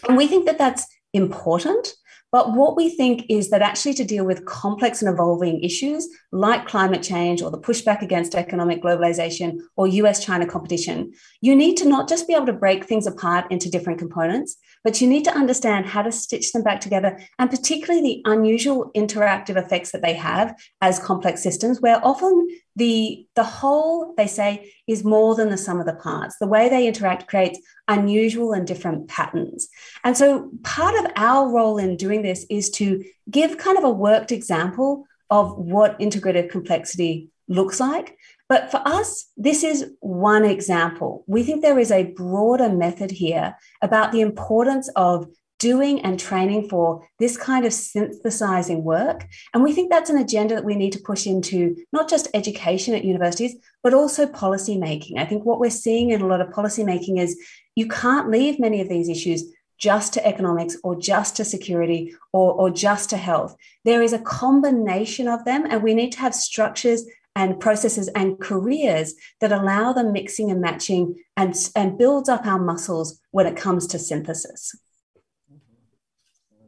[0.06, 1.94] And we think that that's important
[2.32, 6.66] but what we think is that actually to deal with complex and evolving issues like
[6.66, 11.88] climate change or the pushback against economic globalization or US China competition, you need to
[11.88, 15.34] not just be able to break things apart into different components, but you need to
[15.34, 20.14] understand how to stitch them back together and particularly the unusual interactive effects that they
[20.14, 25.58] have as complex systems, where often the, the whole, they say, is more than the
[25.58, 26.36] sum of the parts.
[26.38, 29.68] The way they interact creates unusual and different patterns.
[30.04, 33.90] And so part of our role in doing this is to give kind of a
[33.90, 38.16] worked example of what integrative complexity looks like.
[38.52, 41.24] But for us, this is one example.
[41.26, 45.26] We think there is a broader method here about the importance of
[45.58, 49.26] doing and training for this kind of synthesizing work.
[49.54, 52.94] And we think that's an agenda that we need to push into not just education
[52.94, 55.16] at universities, but also policy making.
[55.16, 57.40] I think what we're seeing in a lot of policy making is
[57.74, 59.44] you can't leave many of these issues
[59.78, 63.56] just to economics or just to security or, or just to health.
[63.86, 68.38] There is a combination of them, and we need to have structures and processes and
[68.40, 73.56] careers that allow the mixing and matching and, and builds up our muscles when it
[73.56, 74.74] comes to synthesis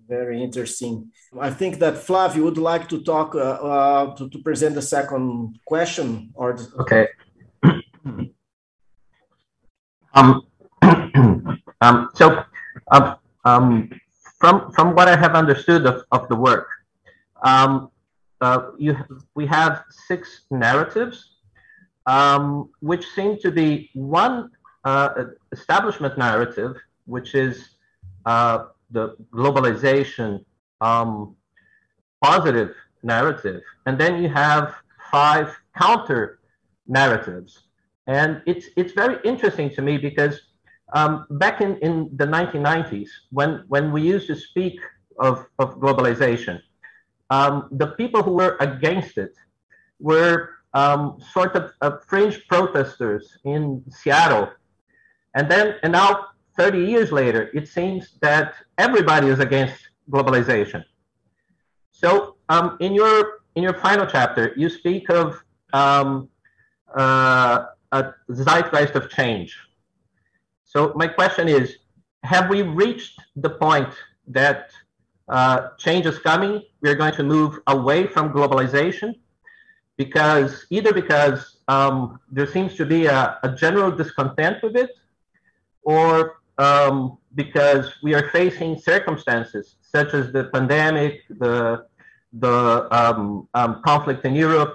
[0.09, 1.11] very interesting.
[1.41, 5.59] I think that Flavio would like to talk uh, uh, to, to, present the second
[5.65, 6.31] question.
[6.35, 7.09] Or okay.
[10.15, 10.43] um,
[11.81, 12.45] um, so,
[12.91, 13.91] um, um,
[14.39, 16.69] from from what I have understood of, of the work,
[17.43, 17.91] um,
[18.45, 18.93] uh, you
[19.35, 21.17] we have six narratives,
[22.07, 22.45] um,
[22.81, 24.51] which seem to be one
[24.85, 25.09] uh,
[25.53, 26.73] establishment narrative,
[27.07, 27.55] which is
[28.27, 28.59] uh,
[28.91, 30.45] the globalization
[30.81, 31.35] um,
[32.23, 34.75] positive narrative, and then you have
[35.11, 36.41] five counter
[36.87, 37.51] narratives.
[38.07, 40.39] And it's, it's very interesting to me because
[40.93, 44.79] um, back in, in the 1990s, when, when we used to speak
[45.19, 46.61] of, of globalization,
[47.31, 49.35] um, the people who were against it
[49.99, 54.51] were um, sort of uh, fringe protesters in Seattle.
[55.35, 59.77] And then, and now 30 years later, it seems that everybody is against
[60.11, 60.85] globalization.
[61.91, 65.41] So um, in your in your final chapter, you speak of
[65.73, 66.29] um,
[66.97, 69.57] uh, a zeitgeist of change.
[70.65, 71.77] So my question is,
[72.25, 73.93] have we reached the point
[74.27, 74.71] that
[75.29, 76.63] uh, change is coming?
[76.81, 79.15] We're going to move away from globalization
[79.97, 84.91] because either because um, there seems to be a, a general discontent with it,
[85.83, 91.87] or um, because we are facing circumstances such as the pandemic, the,
[92.33, 94.75] the um, um, conflict in Europe,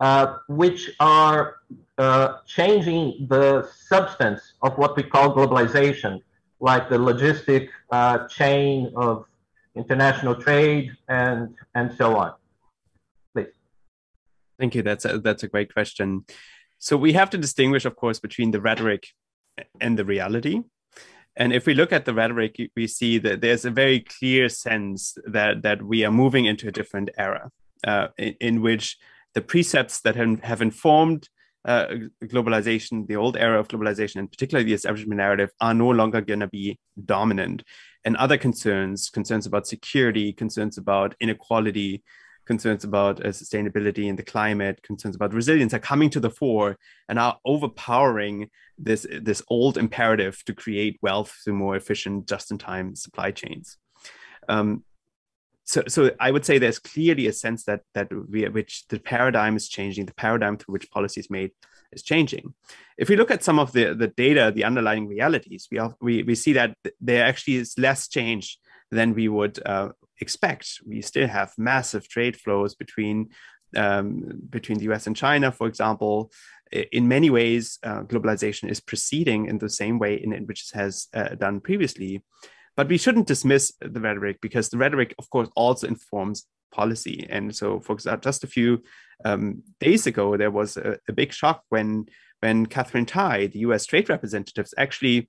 [0.00, 1.56] uh, which are
[1.98, 6.20] uh, changing the substance of what we call globalization,
[6.60, 9.24] like the logistic uh, chain of
[9.78, 12.34] international trade and, and so on.
[13.34, 13.54] Please.
[14.58, 14.82] Thank you.
[14.82, 16.24] That's a, that's a great question.
[16.78, 19.08] So we have to distinguish, of course, between the rhetoric
[19.80, 20.62] and the reality.
[21.36, 25.16] And if we look at the rhetoric, we see that there's a very clear sense
[25.24, 27.50] that that we are moving into a different era,
[27.86, 28.96] uh, in, in, which
[29.34, 31.28] the precepts that have, have informed
[31.64, 31.86] uh,
[32.24, 36.40] globalization, the old era of globalization, and particularly the establishment narrative, are no longer going
[36.40, 37.62] to be dominant.
[38.04, 42.02] And other concerns, concerns about security, concerns about inequality,
[42.46, 46.78] concerns about uh, sustainability and the climate, concerns about resilience are coming to the fore
[47.08, 53.30] and are overpowering this this old imperative to create wealth through more efficient, just-in-time supply
[53.30, 53.76] chains.
[54.48, 54.84] Um,
[55.68, 59.54] so, so I would say there's clearly a sense that that we, which the paradigm
[59.54, 61.50] is changing, the paradigm through which policy is made
[61.92, 62.54] is changing.
[62.96, 66.34] If we look at some of the the data, the underlying realities, we we we
[66.34, 68.58] see that there actually is less change
[68.90, 69.90] than we would uh,
[70.22, 70.80] expect.
[70.86, 73.28] We still have massive trade flows between
[73.76, 76.32] um, between the US and China, for example.
[76.92, 81.08] In many ways, uh, globalization is proceeding in the same way in, which it has
[81.12, 82.22] uh, done previously.
[82.78, 87.26] But we shouldn't dismiss the rhetoric because the rhetoric, of course, also informs policy.
[87.28, 88.84] And so, for example, just a few
[89.24, 92.06] um, days ago, there was a, a, big shock when
[92.38, 93.84] when Katherine Tai, the U.S.
[93.84, 95.28] trade representatives, actually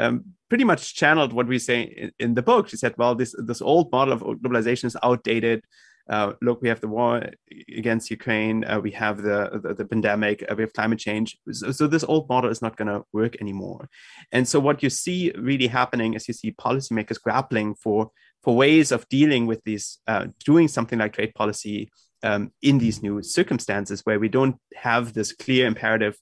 [0.00, 2.68] um, pretty much channeled what we say in, in, the book.
[2.68, 5.62] She said, "Well, this this old model of globalization is outdated.
[6.08, 7.22] Uh, look, we have the war
[7.76, 11.36] against Ukraine, uh, we have the, the, the pandemic, uh, we have climate change.
[11.50, 13.88] So, so this old model is not going to work anymore.
[14.32, 18.10] And so what you see really happening is you see policymakers grappling for
[18.42, 21.90] for ways of dealing with these, uh, doing something like trade policy
[22.22, 26.16] um, in these new circumstances where we don't have this clear imperative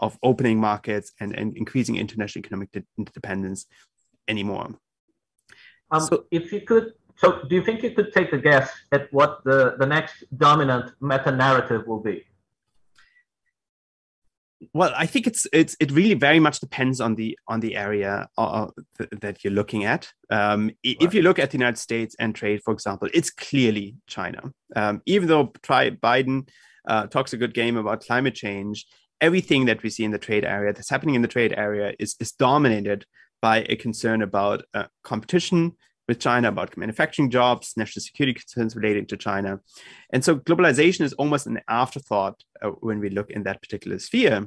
[0.00, 2.68] of opening markets and, and increasing international economic
[2.98, 3.66] interdependence
[4.28, 4.74] anymore.
[5.90, 9.12] Um, so, if you could so do you think you could take a guess at
[9.12, 12.24] what the, the next dominant meta narrative will be?
[14.72, 18.28] Well, I think it's it's it really very much depends on the on the area
[18.38, 20.12] uh, th- that you're looking at.
[20.30, 20.96] Um, right.
[21.00, 24.52] If you look at the United States and trade, for example, it's clearly China.
[24.76, 26.48] Um, even though try Biden
[26.88, 28.86] uh, talks a good game about climate change,
[29.20, 32.14] everything that we see in the trade area that's happening in the trade area is
[32.20, 33.04] is dominated
[33.40, 35.72] by a concern about uh, competition,
[36.12, 39.60] with China about manufacturing jobs, national security concerns relating to China.
[40.12, 44.38] And so globalization is almost an afterthought uh, when we look in that particular sphere.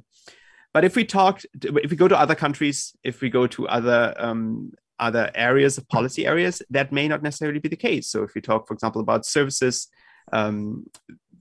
[0.75, 4.13] But if we talk, if we go to other countries, if we go to other
[4.17, 4.71] um,
[5.08, 8.06] other areas of policy areas, that may not necessarily be the case.
[8.12, 9.88] So if we talk, for example, about services,
[10.32, 10.86] um,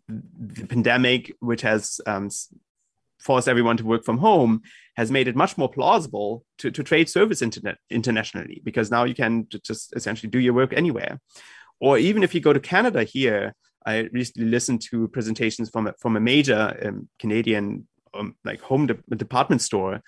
[0.09, 2.31] the pandemic, which has um,
[3.19, 4.63] forced everyone to work from home
[4.97, 9.15] has made it much more plausible to, to trade service internet internationally because now you
[9.15, 11.21] can just essentially do your work anywhere.
[11.81, 13.55] Or even if you go to Canada here,
[13.85, 18.87] I recently listened to presentations from a, from a major um, Canadian um, like home
[18.87, 20.01] de- department store.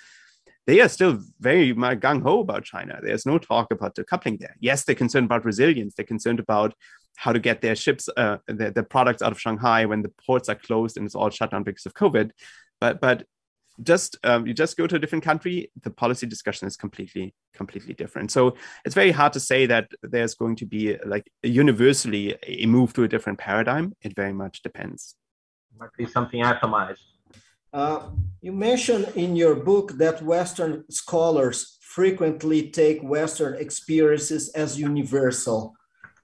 [0.66, 2.98] They are still very gung ho about China.
[3.02, 4.56] There's no talk about decoupling there.
[4.60, 5.94] Yes, they're concerned about resilience.
[5.94, 6.74] They're concerned about
[7.16, 10.48] how to get their ships, uh, their, their products out of Shanghai when the ports
[10.48, 12.30] are closed and it's all shut down because of COVID
[12.80, 13.24] but but
[13.82, 17.94] just um, you just go to a different country the policy discussion is completely completely
[17.94, 18.30] different.
[18.30, 22.92] So it's very hard to say that there's going to be like universally a move
[22.94, 23.94] to a different paradigm.
[24.02, 25.16] It very much depends.
[25.78, 27.04] Might be something atomized.
[27.72, 28.08] Uh,
[28.40, 35.74] you mentioned in your book that western scholars frequently take western experiences as universal.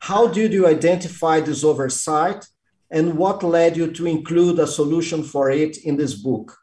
[0.01, 2.47] How did you identify this oversight
[2.91, 6.57] and what led you to include a solution for it in this book?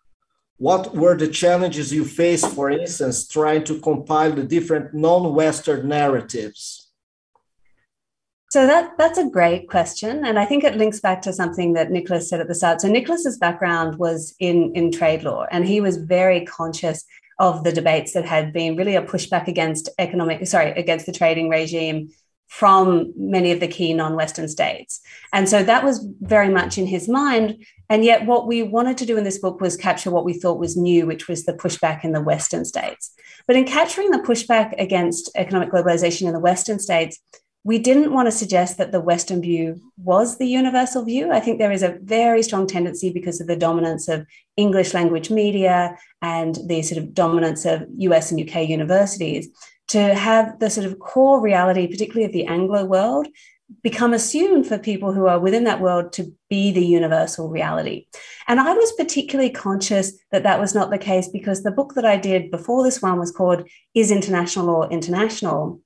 [0.59, 5.87] What were the challenges you faced, for instance, trying to compile the different non Western
[5.87, 6.91] narratives?
[8.51, 11.91] So that that's a great question, and I think it links back to something that
[11.91, 12.81] Nicolas said at the start.
[12.81, 17.05] So Nicolas's background was in in trade law, and he was very conscious
[17.39, 21.47] of the debates that had been really a pushback against economic, sorry, against the trading
[21.47, 22.09] regime
[22.49, 24.99] from many of the key non-Western states.
[25.31, 27.63] And so that was very much in his mind.
[27.89, 30.59] And yet what we wanted to do in this book was capture what we thought
[30.59, 33.13] was new, which was the pushback in the Western states.
[33.45, 37.19] But in capturing the pushback against economic globalization in the Western states,
[37.63, 41.31] we didn't want to suggest that the Western view was the universal view.
[41.31, 44.25] I think there is a very strong tendency because of the dominance of
[44.57, 49.49] English language media and the sort of dominance of US and UK universities
[49.89, 53.27] to have the sort of core reality, particularly of the Anglo world,
[53.83, 58.07] become assumed for people who are within that world to be the universal reality.
[58.47, 62.05] And I was particularly conscious that that was not the case because the book that
[62.05, 65.81] I did before this one was called Is International Law International?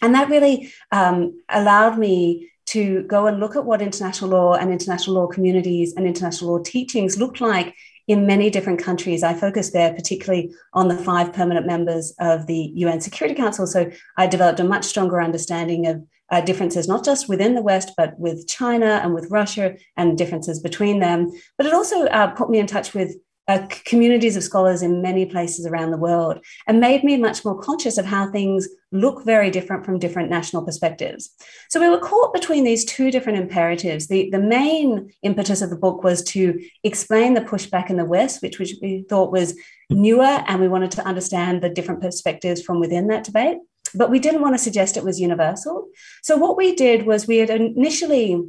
[0.00, 4.72] And that really um, allowed me to go and look at what international law and
[4.72, 7.74] international law communities and international law teachings looked like
[8.06, 9.22] in many different countries.
[9.22, 13.66] I focused there particularly on the five permanent members of the UN Security Council.
[13.66, 17.92] So I developed a much stronger understanding of uh, differences, not just within the West,
[17.96, 21.30] but with China and with Russia and differences between them.
[21.56, 25.26] But it also uh, put me in touch with uh, communities of scholars in many
[25.26, 29.50] places around the world and made me much more conscious of how things look very
[29.50, 31.30] different from different national perspectives.
[31.68, 34.06] So we were caught between these two different imperatives.
[34.06, 38.40] The, the main impetus of the book was to explain the pushback in the West,
[38.40, 39.54] which, which we thought was
[39.90, 43.58] newer, and we wanted to understand the different perspectives from within that debate.
[43.94, 45.88] But we didn't want to suggest it was universal.
[46.22, 48.42] So what we did was we had initially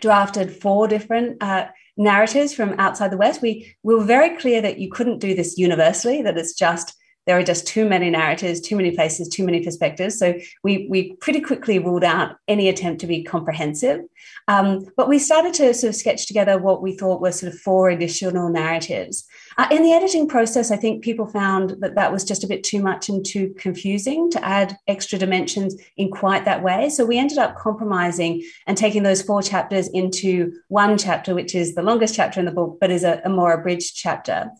[0.00, 1.66] drafted four different uh,
[1.96, 5.56] narratives from outside the West, we, we were very clear that you couldn't do this
[5.58, 6.94] universally, that it's just
[7.26, 10.18] there are just too many narratives, too many places, too many perspectives.
[10.18, 14.02] So we, we pretty quickly ruled out any attempt to be comprehensive.
[14.46, 17.58] Um, but we started to sort of sketch together what we thought were sort of
[17.58, 19.26] four additional narratives.
[19.58, 22.62] Uh, in the editing process, I think people found that that was just a bit
[22.62, 26.90] too much and too confusing to add extra dimensions in quite that way.
[26.90, 31.74] So we ended up compromising and taking those four chapters into one chapter, which is
[31.74, 34.50] the longest chapter in the book, but is a, a more abridged chapter.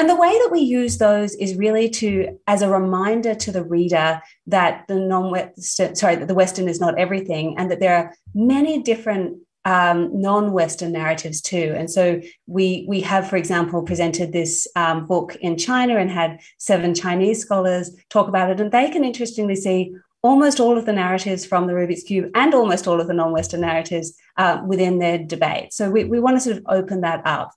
[0.00, 3.62] And the way that we use those is really to, as a reminder to the
[3.62, 8.14] reader that the non-Western, sorry, that the Western is not everything, and that there are
[8.34, 9.36] many different
[9.66, 11.74] um, non-Western narratives too.
[11.76, 16.40] And so we we have, for example, presented this um, book in China and had
[16.56, 20.94] seven Chinese scholars talk about it, and they can interestingly see almost all of the
[20.94, 25.18] narratives from the Rubik's Cube and almost all of the non-Western narratives uh, within their
[25.18, 25.74] debate.
[25.74, 27.50] So we, we want to sort of open that up.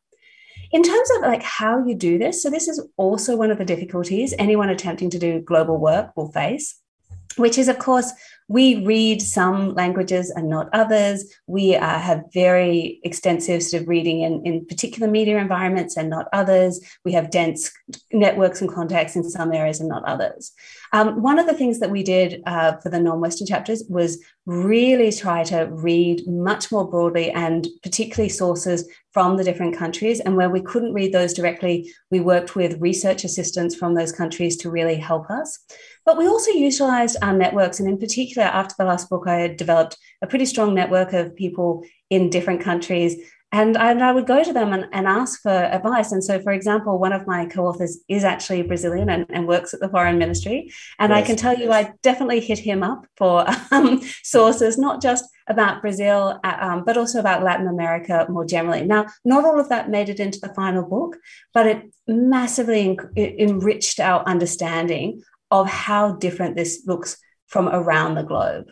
[0.74, 3.66] In terms of like how you do this, so this is also one of the
[3.66, 6.82] difficulties anyone attempting to do global work will face,
[7.38, 8.12] which is of course
[8.48, 11.26] we read some languages and not others.
[11.48, 16.28] We uh, have very extensive sort of reading in, in particular media environments and not
[16.34, 16.80] others.
[17.06, 17.72] We have dense
[18.12, 20.52] networks and contacts in some areas and not others.
[20.92, 24.22] Um, one of the things that we did uh, for the non Western chapters was
[24.46, 30.20] really try to read much more broadly and particularly sources from the different countries.
[30.20, 34.58] And where we couldn't read those directly, we worked with research assistants from those countries
[34.58, 35.60] to really help us.
[36.06, 37.80] But we also utilized our networks.
[37.80, 41.36] And in particular, after the last book, I had developed a pretty strong network of
[41.36, 43.16] people in different countries.
[43.54, 46.12] And I, and I would go to them and, and, ask for advice.
[46.12, 49.76] And so, for example, one of my co authors is actually Brazilian and, and, works
[49.76, 50.74] at the Foreign Ministry.
[50.98, 51.62] And yes, I can tell yes.
[51.62, 56.84] you, I definitely hit him up for um, sources, not just about Brazil, uh, um,
[56.84, 58.86] but also about Latin America more generally.
[58.86, 61.18] Now, not all of that made it into the final book,
[61.54, 65.22] but it massively en- enriched our understanding
[65.54, 68.66] of how different this looks from around the globe.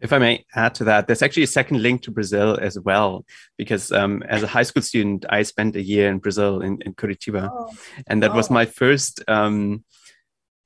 [0.00, 3.24] If I may add to that, there's actually a second link to Brazil as well,
[3.56, 6.92] because um, as a high school student, I spent a year in Brazil in, in
[6.94, 7.70] Curitiba, oh.
[8.08, 8.34] and that oh.
[8.34, 9.84] was my first um,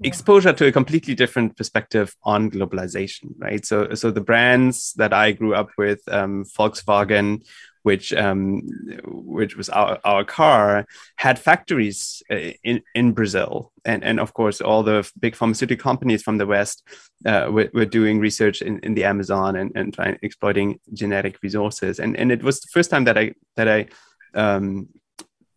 [0.02, 3.34] exposure to a completely different perspective on globalization.
[3.36, 7.44] Right, so so the brands that I grew up with, um, Volkswagen,
[7.82, 8.62] which um,
[9.04, 13.72] which was our, our car, had factories uh, in, in Brazil.
[13.84, 16.86] And, and of course, all the big pharmaceutical companies from the West
[17.24, 21.98] uh, were, were doing research in, in the Amazon and, and trying exploiting genetic resources.
[21.98, 23.86] And, and it was the first time that I that I
[24.34, 24.88] um,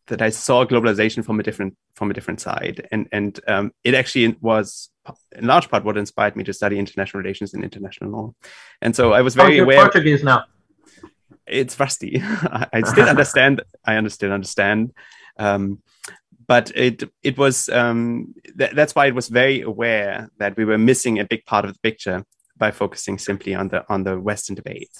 [0.07, 3.93] that I saw globalization from a different from a different side, and and um, it
[3.93, 4.89] actually was
[5.35, 8.33] in large part what inspired me to study international relations and international law.
[8.81, 9.81] And so I was very oh, aware.
[9.81, 10.45] Portuguese now
[11.47, 12.21] it's rusty.
[12.23, 13.61] I, still understand.
[13.85, 14.33] I understand.
[14.33, 14.93] Understand.
[15.37, 15.81] Um,
[16.47, 20.77] but it it was um, th- that's why it was very aware that we were
[20.77, 22.25] missing a big part of the picture
[22.57, 24.91] by focusing simply on the on the Western debate.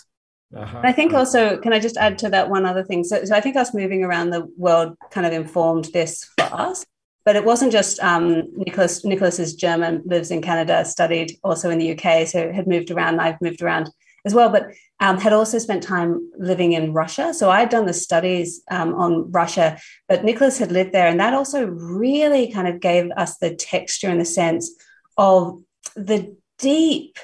[0.56, 0.82] Uh-huh.
[0.84, 3.04] I think also, can I just add to that one other thing?
[3.04, 6.86] So, so I think us moving around the world kind of informed this for us.
[7.26, 9.06] But it wasn't just um, Nicolas.
[9.06, 13.22] Nicolas is German, lives in Canada, studied also in the UK, so had moved around.
[13.22, 13.90] I've moved around
[14.26, 17.34] as well, but um, had also spent time living in Russia.
[17.34, 21.08] So I'd done the studies um, on Russia, but Nicolas had lived there.
[21.08, 24.72] And that also really kind of gave us the texture and the sense
[25.18, 25.62] of
[25.96, 27.18] the deep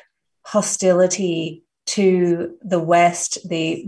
[0.43, 3.85] hostility to the West, the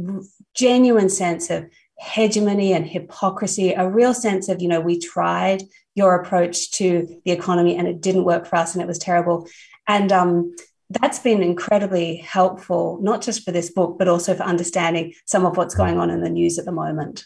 [0.55, 1.65] genuine sense of
[1.99, 7.31] hegemony and hypocrisy, a real sense of, you know, we tried your approach to the
[7.31, 9.47] economy and it didn't work for us and it was terrible.
[9.87, 10.55] And um,
[10.99, 15.57] that's been incredibly helpful, not just for this book, but also for understanding some of
[15.57, 17.25] what's going on in the news at the moment.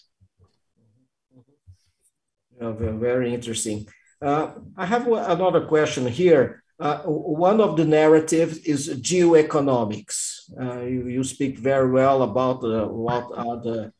[2.59, 3.88] very interesting.
[4.22, 6.63] Uh, I have another question here.
[6.80, 10.49] Uh, one of the narratives is geoeconomics.
[10.59, 13.93] Uh, you, you, speak very well about uh, what are the,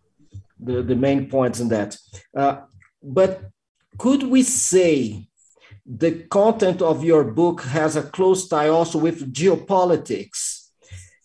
[0.60, 1.98] the, the, main points in that.
[2.36, 2.62] Uh,
[3.02, 3.50] but
[3.98, 5.30] could we say
[5.86, 10.70] the content of your book has a close tie also with geopolitics.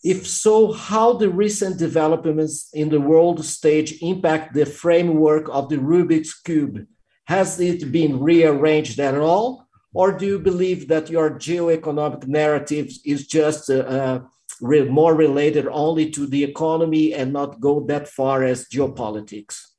[0.03, 5.77] If so, how the recent developments in the world stage impact the framework of the
[5.77, 6.85] Rubik's Cube?
[7.25, 9.67] Has it been rearranged at all?
[9.93, 14.19] Or do you believe that your geoeconomic narrative is just uh, uh,
[14.61, 19.70] re more related only to the economy and not go that far as geopolitics?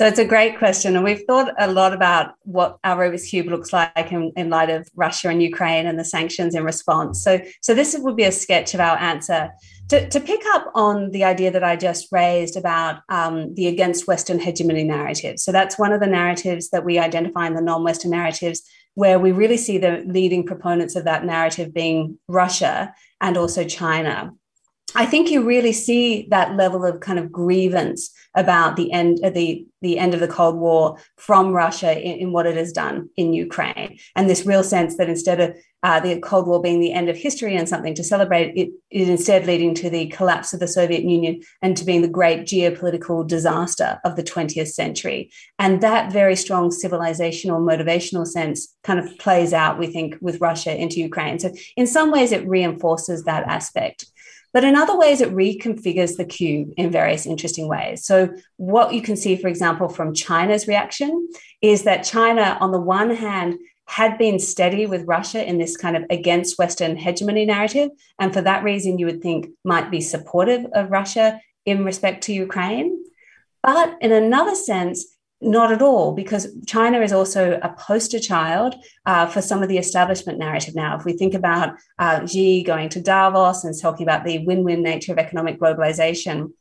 [0.00, 0.96] So it's a great question.
[0.96, 4.70] And we've thought a lot about what our Rubik's Cube looks like in, in light
[4.70, 7.22] of Russia and Ukraine and the sanctions in response.
[7.22, 9.50] So, so this would be a sketch of our answer.
[9.90, 14.06] To, to pick up on the idea that I just raised about um, the against
[14.06, 15.38] Western hegemony narrative.
[15.38, 18.62] So that's one of the narratives that we identify in the non Western narratives
[18.94, 24.32] where we really see the leading proponents of that narrative being Russia and also China.
[24.94, 29.34] I think you really see that level of kind of grievance about the end of
[29.34, 33.08] the, the end of the Cold War from Russia in, in what it has done
[33.16, 36.92] in Ukraine, and this real sense that instead of uh, the Cold War being the
[36.92, 40.60] end of history and something to celebrate, it is instead leading to the collapse of
[40.60, 45.30] the Soviet Union and to being the great geopolitical disaster of the 20th century.
[45.58, 50.74] And that very strong civilizational, motivational sense kind of plays out, we think, with Russia
[50.76, 51.38] into Ukraine.
[51.38, 54.04] So, in some ways, it reinforces that aspect.
[54.52, 58.04] But in other ways, it reconfigures the cube in various interesting ways.
[58.04, 61.28] So, what you can see, for example, from China's reaction
[61.62, 65.96] is that China, on the one hand, had been steady with Russia in this kind
[65.96, 67.90] of against Western hegemony narrative.
[68.20, 72.32] And for that reason, you would think might be supportive of Russia in respect to
[72.32, 73.04] Ukraine.
[73.62, 75.04] But in another sense,
[75.40, 78.74] not at all, because China is also a poster child
[79.06, 80.96] uh, for some of the establishment narrative now.
[80.98, 84.82] If we think about uh, Xi going to Davos and talking about the win win
[84.82, 86.52] nature of economic globalization,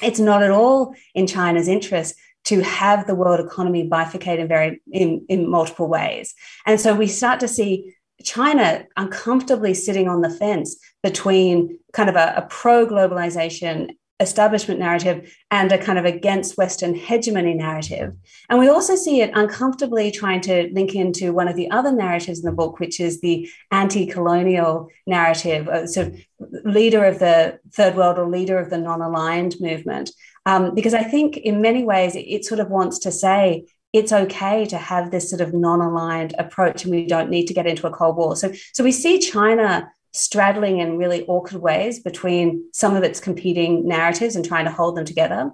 [0.00, 2.14] it's not at all in China's interest
[2.44, 6.34] to have the world economy bifurcate in very in, in multiple ways.
[6.64, 12.16] And so we start to see China uncomfortably sitting on the fence between kind of
[12.16, 13.90] a, a pro globalization
[14.20, 18.14] establishment narrative and a kind of against Western hegemony narrative.
[18.48, 22.40] And we also see it uncomfortably trying to link into one of the other narratives
[22.40, 26.20] in the book, which is the anti colonial narrative, uh, sort of
[26.64, 30.10] leader of the third world or leader of the non aligned movement.
[30.46, 34.12] Um, because I think in many ways it, it sort of wants to say, it's
[34.12, 37.86] okay to have this sort of non-aligned approach and we don't need to get into
[37.86, 42.96] a cold war so so we see china straddling in really awkward ways between some
[42.96, 45.50] of its competing narratives and trying to hold them together.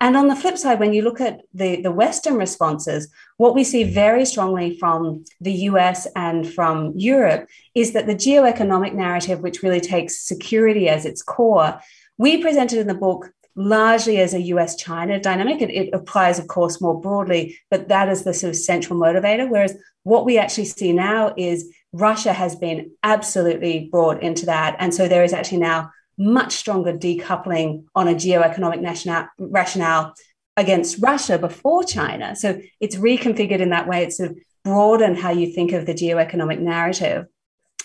[0.00, 3.64] And on the flip side, when you look at the, the Western responses, what we
[3.64, 9.62] see very strongly from the US and from Europe is that the geoeconomic narrative, which
[9.62, 11.80] really takes security as its core,
[12.16, 15.60] we presented in the book largely as a US China dynamic.
[15.60, 19.50] It, it, applies, of course, more broadly, but that is the sort of central motivator.
[19.50, 24.76] Whereas what we actually see now is Russia has been absolutely brought into that.
[24.78, 30.14] And so there is actually now much stronger decoupling on a geoeconomic national, rationale
[30.56, 32.34] against Russia before China.
[32.34, 34.02] So it's reconfigured in that way.
[34.02, 37.26] It's sort of broadened how you think of the geoeconomic narrative.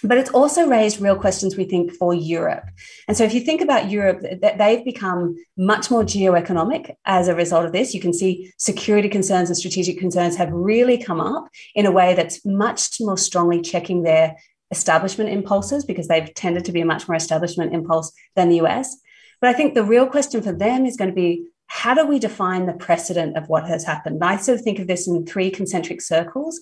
[0.04, 2.66] But it's also raised real questions, we think, for Europe.
[3.08, 4.22] And so if you think about Europe,
[4.58, 7.94] they've become much more geoeconomic as a result of this.
[7.94, 12.16] You can see security concerns and strategic concerns have really come up in a way
[12.16, 14.36] that's much more strongly checking their
[14.72, 18.98] establishment impulses because they've tended to be a much more establishment impulse than the US.
[19.40, 22.20] But I think the real question for them is going to be how do we
[22.20, 24.24] define the precedent of what has happened?
[24.24, 26.62] I sort of think of this in three concentric circles.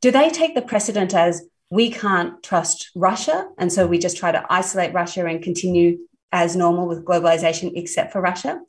[0.00, 3.48] Do they take the precedent as we can't trust Russia.
[3.56, 5.98] And so we just try to isolate Russia and continue
[6.32, 8.60] as normal with globalization, except for Russia?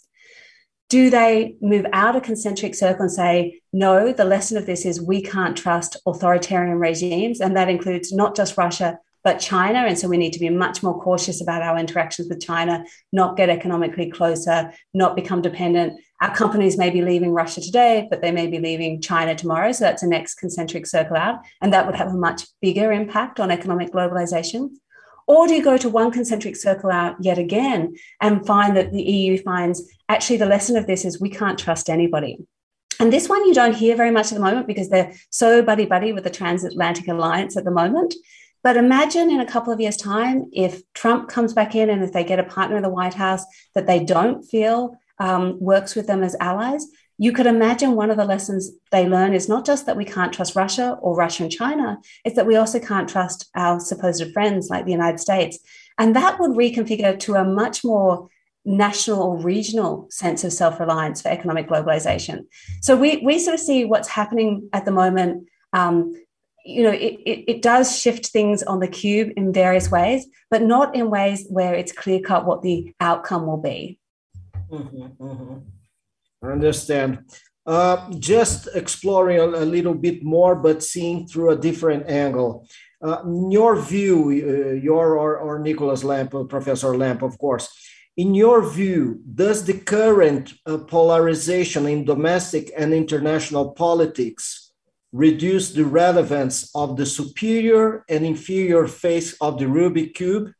[0.89, 5.01] Do they move out a concentric circle and say, no, the lesson of this is
[5.01, 7.39] we can't trust authoritarian regimes?
[7.39, 9.79] And that includes not just Russia, but China.
[9.79, 13.37] And so we need to be much more cautious about our interactions with China, not
[13.37, 15.99] get economically closer, not become dependent.
[16.21, 19.71] Our companies may be leaving Russia today, but they may be leaving China tomorrow.
[19.71, 21.39] So that's a next concentric circle out.
[21.61, 24.69] And that would have a much bigger impact on economic globalization.
[25.27, 29.01] Or do you go to one concentric circle out yet again and find that the
[29.01, 32.39] EU finds actually the lesson of this is we can't trust anybody?
[32.99, 35.85] And this one you don't hear very much at the moment because they're so buddy
[35.85, 38.13] buddy with the transatlantic alliance at the moment.
[38.63, 42.13] But imagine in a couple of years' time, if Trump comes back in and if
[42.13, 43.43] they get a partner in the White House
[43.73, 46.85] that they don't feel um, works with them as allies,
[47.17, 50.33] you could imagine one of the lessons they learn is not just that we can't
[50.33, 54.69] trust Russia or Russia and China, it's that we also can't trust our supposed friends
[54.69, 55.59] like the United States.
[55.99, 58.27] And that would reconfigure to a much more
[58.65, 62.45] national or regional sense of self reliance for economic globalization.
[62.81, 66.13] So we, we sort of see what's happening at the moment um,
[66.65, 70.61] you know, it, it, it, does shift things on the cube in various ways, but
[70.61, 73.99] not in ways where it's clear cut what the outcome will be.
[74.69, 75.57] Mm-hmm, mm-hmm.
[76.43, 77.25] I understand.
[77.65, 82.67] Uh, just exploring a, a, little bit more, but seeing through a different angle.
[83.03, 87.69] Uh, in your view, uh, your or, or Nicolas Lamp, uh, Professor Lamp, of course,
[88.17, 94.60] in your view, does the current uh, polarization in domestic and international politics
[95.11, 100.51] reduce the relevance of the superior and inferior face of the Rubik cube?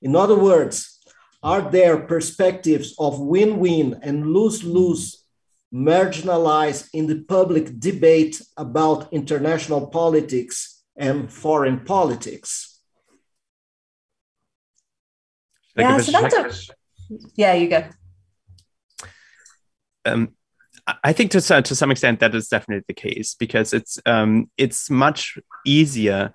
[0.00, 1.00] In other words,
[1.42, 5.22] are there perspectives of win win and lose lose
[5.72, 12.80] marginalized in the public debate about international politics and foreign politics.
[15.76, 16.74] Yeah, so that's a,
[17.34, 17.84] yeah, you go.
[20.04, 20.34] Um,
[21.04, 24.90] I think to to some extent that is definitely the case because it's um, it's
[24.90, 26.34] much easier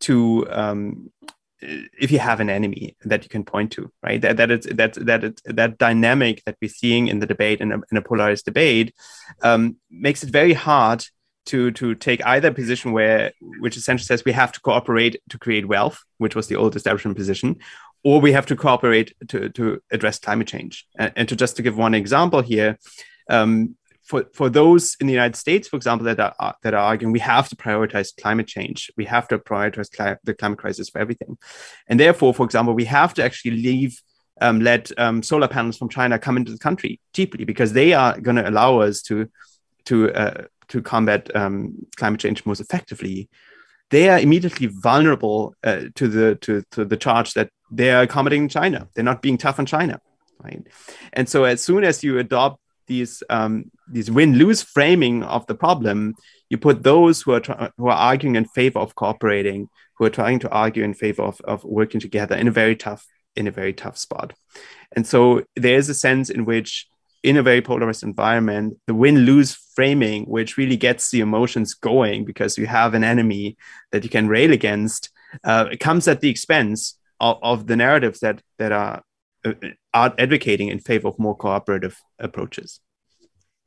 [0.00, 1.10] to um,
[1.60, 4.20] if you have an enemy that you can point to, right?
[4.20, 7.72] That that it's that that it, that dynamic that we're seeing in the debate in
[7.72, 8.94] a, in a polarized debate
[9.42, 11.04] um, makes it very hard
[11.46, 15.68] to to take either position where which essentially says we have to cooperate to create
[15.68, 17.56] wealth, which was the old establishment position,
[18.04, 20.86] or we have to cooperate to to address climate change.
[20.98, 22.78] And, and to just to give one example here.
[23.28, 23.76] Um,
[24.06, 27.18] for, for those in the United States, for example, that are that are arguing we
[27.18, 31.36] have to prioritize climate change, we have to prioritize cli- the climate crisis for everything,
[31.88, 34.00] and therefore, for example, we have to actually leave
[34.40, 38.20] um, let um, solar panels from China come into the country cheaply because they are
[38.20, 39.28] going to allow us to
[39.86, 43.28] to uh, to combat um, climate change most effectively.
[43.90, 48.48] They are immediately vulnerable uh, to the to, to the charge that they are accommodating
[48.48, 48.88] China.
[48.94, 50.00] They're not being tough on China,
[50.42, 50.66] right?
[51.12, 55.54] And so, as soon as you adopt these um, these win lose framing of the
[55.54, 56.14] problem,
[56.50, 60.10] you put those who are try- who are arguing in favor of cooperating, who are
[60.10, 63.50] trying to argue in favor of, of working together in a very tough in a
[63.50, 64.32] very tough spot.
[64.94, 66.86] And so there is a sense in which
[67.22, 72.24] in a very polarized environment, the win lose framing, which really gets the emotions going
[72.24, 73.56] because you have an enemy
[73.90, 75.10] that you can rail against,
[75.44, 79.02] uh, it comes at the expense of, of the narratives that that are
[79.46, 79.52] Uh,
[79.94, 82.80] uh, advocating in favor of more cooperative approaches.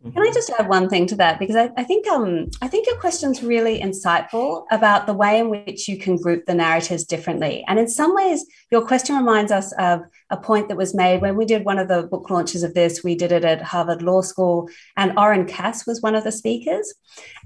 [0.02, 1.40] Can I just add one thing to that?
[1.40, 5.50] Because I, I, think um, I think your question's really insightful about the way in
[5.50, 7.66] which you can group the narratives differently.
[7.68, 11.36] And in some ways, your question reminds us of a point that was made when
[11.36, 13.04] we did one of the book launches of this.
[13.04, 16.94] We did it at Harvard Law School, and Oren Cass was one of the speakers.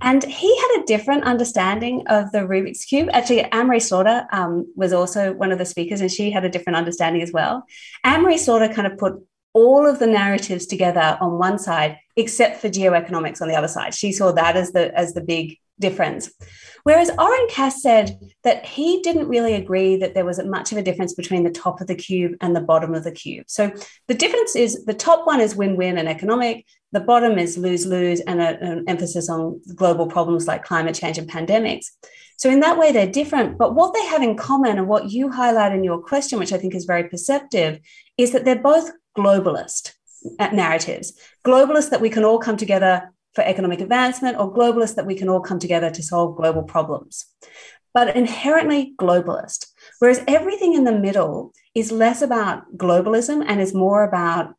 [0.02, 3.10] And he had a different understanding of the Rubik's Cube.
[3.14, 6.78] Actually, Anne-Marie Slaughter um, was also one of the speakers, and she had a different
[6.78, 7.64] understanding as well.
[8.04, 9.16] Anne-Marie Slaughter kind of put
[9.54, 13.94] all of the narratives together on one side except for geoeconomics on the other side.
[13.94, 16.32] She saw that as the as the big difference.
[16.84, 20.84] Whereas oren cass said that he didn't really agree that there was much of a
[20.84, 23.46] difference between the top of the cube and the bottom of the cube.
[23.48, 23.72] So
[24.08, 28.40] the difference is the top one is win-win and economic the bottom is lose-lose and
[28.40, 31.88] a, an emphasis on global problems like climate change and pandemics.
[32.38, 33.58] So in that way they're different.
[33.58, 36.58] But what they have in common and what you highlight in your question which i
[36.58, 37.80] think is very perceptive
[38.18, 39.94] is that they're both globalist
[40.40, 41.14] Uh, narratives.
[41.46, 45.28] Globalist that we can all come together for economic advancement or globalist that we can
[45.28, 47.26] all come together to solve global problems.
[47.94, 49.68] But inherently globalist
[50.00, 54.56] whereas everything in the middle is less about globalism and is more about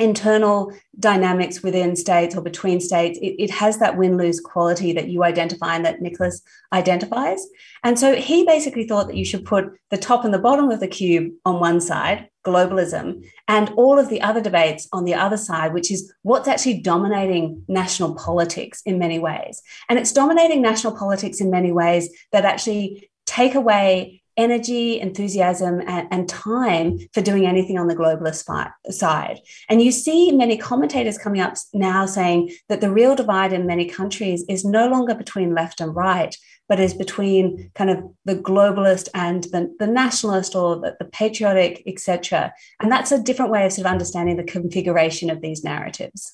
[0.00, 5.08] internal dynamics within states or between states, it, it has that win lose quality that
[5.08, 6.42] you identify and that Nicolas
[6.72, 7.46] identifies.
[7.84, 10.80] And so he basically thought that you should put the top and the bottom of
[10.80, 15.36] the cube on one side, globalism, and all of the other debates on the other
[15.36, 19.60] side, which is what's actually dominating national politics in many ways.
[19.88, 26.08] And it's dominating national politics in many ways that actually take away energy, enthusiasm, and,
[26.10, 29.38] and, time for doing anything on the globalist fi- side.
[29.68, 33.84] And you see many commentators coming up now saying that the real divide in many
[33.84, 36.34] countries is no longer between left and right,
[36.68, 41.82] but is between kind of the globalist and the, the nationalist or the, the patriotic,
[41.86, 42.52] etc.
[42.80, 46.32] And that's a different way of sort of understanding the configuration of these narratives.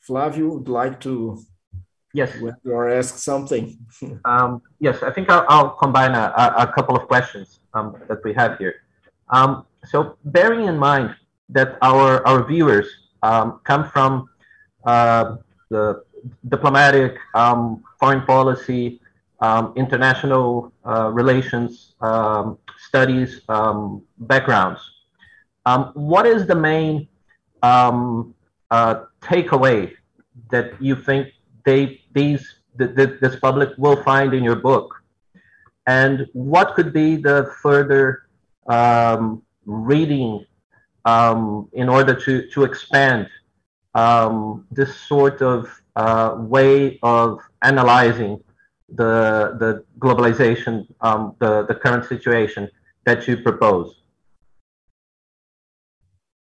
[0.00, 1.42] Flavio would like to
[2.16, 2.32] Yes.
[2.64, 3.76] Or ask something.
[4.24, 6.32] um, yes, I think I'll, I'll combine a,
[6.64, 8.76] a, couple of questions um, that we have here.
[9.28, 11.14] Um, so bearing in mind
[11.50, 12.88] that our, our viewers
[13.22, 14.30] um, come from
[14.86, 15.36] uh,
[15.68, 16.04] the
[16.48, 18.98] diplomatic, um, foreign policy,
[19.40, 21.94] um, international uh, relations
[22.88, 23.42] studies
[24.20, 24.80] backgrounds,
[25.92, 27.06] what is the main
[27.62, 28.24] uh,
[29.20, 29.92] takeaway
[30.50, 31.28] that you think
[31.66, 32.42] they these
[32.78, 34.88] the, the, this public will find in your book
[35.86, 38.26] and what could be the further
[38.66, 40.44] um, reading
[41.04, 43.28] um, in order to, to expand
[43.94, 48.42] um, this sort of uh, way of analyzing
[48.88, 52.68] the, the globalization, um, the, the current situation
[53.04, 54.02] that you propose?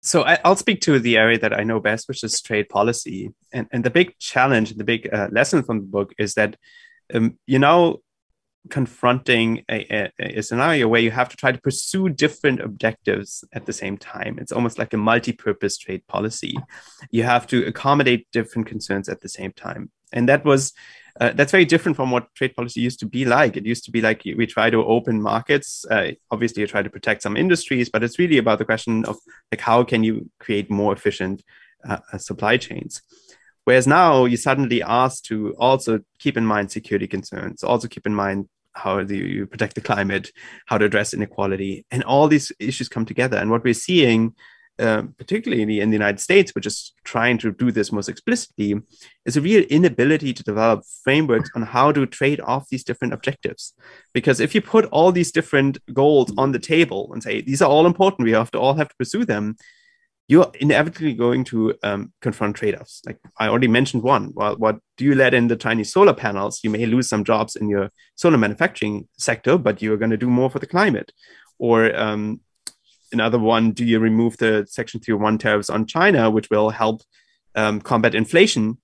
[0.02, 3.32] So I, will speak to the area that I know best, which is trade policy.
[3.52, 6.56] And, and the big challenge, the big uh, lesson from the book is that,
[7.14, 8.02] um, you know,
[8.70, 13.66] confronting a, a, a, scenario where you have to try to pursue different objectives at
[13.66, 14.38] the same time.
[14.40, 16.56] It's almost like a multi-purpose trade policy.
[17.10, 19.92] You have to accommodate different concerns at the same time.
[20.12, 20.74] And that was
[21.20, 23.58] Uh, that's very different from what trade policy used to be like.
[23.58, 25.86] It used to be like we try to open markets.
[25.90, 29.18] Uh, obviously, you try to protect some industries, but it's really about the question of
[29.52, 31.44] like how can you create more efficient
[31.88, 33.02] uh, uh supply chains.
[33.66, 38.16] Whereas now you suddenly ask to also keep in mind security concerns, also keep in
[38.16, 40.32] mind how do you protect the climate,
[40.66, 43.38] how to address inequality, and all these issues come together.
[43.38, 44.36] And what we're seeing
[44.80, 48.76] um, particularly in the United States, which is trying to do this most explicitly,
[49.26, 53.74] is a real inability to develop frameworks on how to trade off these different objectives.
[54.14, 57.70] Because if you put all these different goals on the table and say these are
[57.70, 59.56] all important, we have to all have to pursue them,
[60.30, 63.02] you're inevitably going to um, confront trade-offs.
[63.04, 64.32] Like I already mentioned one.
[64.36, 66.60] Well, what do you let in the Chinese solar panels?
[66.64, 70.30] You may lose some jobs in your solar manufacturing sector, but you're going to do
[70.30, 71.12] more for the climate.
[71.58, 72.42] Or um,
[73.12, 77.02] another one, do you remove the Section 301 tariffs on China, which will help
[77.56, 78.78] um, combat inflation?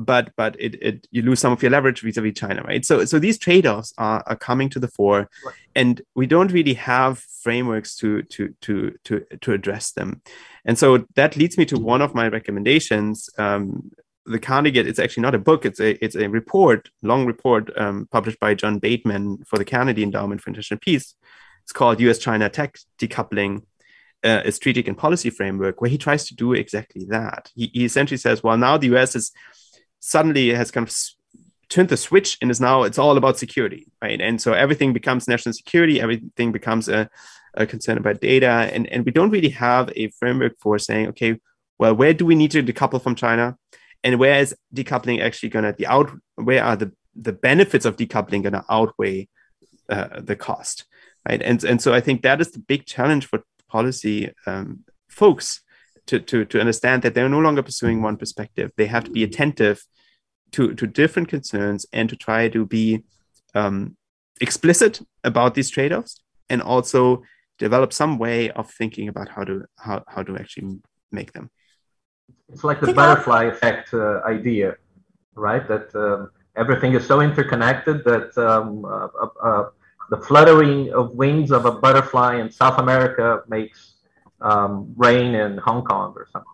[0.00, 2.84] But but it, it you lose some of your leverage vis-a-vis China, right?
[2.84, 5.54] So so these trade-offs are, are coming to the fore, right.
[5.74, 10.22] and we don't really have frameworks to to to to to address them.
[10.64, 13.28] And so that leads me to one of my recommendations.
[13.38, 13.90] Um,
[14.28, 18.06] the Carnegie, it's actually not a book, it's a it's a report, long report um,
[18.12, 21.14] published by Jon Bateman for the Carnegie Endowment for International Peace,
[21.68, 23.60] it's called US China Tech Decoupling,
[24.24, 27.50] uh, a strategic and policy framework, where he tries to do exactly that.
[27.54, 29.32] He, he essentially says, well, now the US is
[30.00, 30.96] suddenly has kind of
[31.68, 34.18] turned the switch and is now it's all about security, right?
[34.18, 37.10] And so everything becomes national security, everything becomes a,
[37.52, 38.70] a concern about data.
[38.72, 41.38] And, and we don't really have a framework for saying, okay,
[41.78, 43.58] well, where do we need to decouple from China?
[44.02, 46.10] And where is decoupling actually going to the out?
[46.36, 49.28] Where are the the benefits of decoupling going to outweigh
[49.90, 50.86] uh, the cost?
[51.28, 51.42] Right?
[51.42, 55.60] And and so I think that is the big challenge for policy um, folks
[56.06, 58.72] to, to to understand that they're no longer pursuing one perspective.
[58.76, 59.84] They have to be attentive
[60.52, 63.04] to to different concerns and to try to be
[63.54, 63.96] um,
[64.40, 67.22] explicit about these trade-offs and also
[67.58, 70.78] develop some way of thinking about how to how, how to actually
[71.10, 71.50] make them
[72.52, 74.76] it's like the butterfly effect uh, idea
[75.34, 79.08] right that um, everything is so interconnected that um, uh,
[79.42, 79.64] uh,
[80.10, 83.94] the fluttering of wings of a butterfly in South America makes
[84.40, 86.52] um, rain in Hong Kong or something.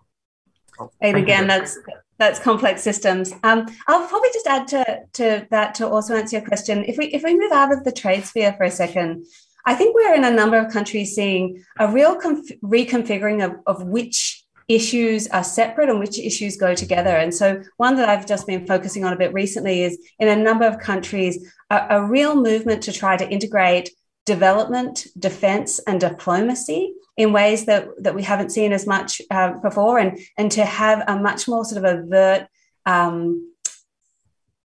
[0.81, 1.79] Oh, and again, that's
[2.19, 3.33] that's complex systems.
[3.43, 6.85] Um, I'll probably just add to, to that to also answer your question.
[6.85, 9.27] If we if we move out of the trade sphere for a second,
[9.67, 13.87] I think we're in a number of countries seeing a real conf- reconfiguring of, of
[13.87, 14.34] which
[14.69, 17.17] issues are separate and which issues go together.
[17.17, 20.37] And so, one that I've just been focusing on a bit recently is in a
[20.37, 23.91] number of countries, a, a real movement to try to integrate
[24.27, 29.99] development, defense, and diplomacy in ways that, that we haven't seen as much uh, before,
[29.99, 32.49] and, and to have a much more sort of overt
[32.87, 33.55] um,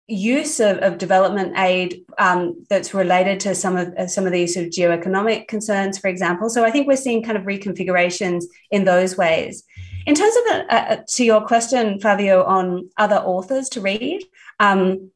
[0.09, 4.55] use of, of development aid um, that's related to some of uh, some of these
[4.55, 6.49] sort of geoeconomic concerns, for example.
[6.49, 9.63] So I think we're seeing kind of reconfigurations in those ways.
[10.09, 14.23] In terms of uh, uh, to your question, Flavio, on other authors to read,
[14.59, 15.11] um,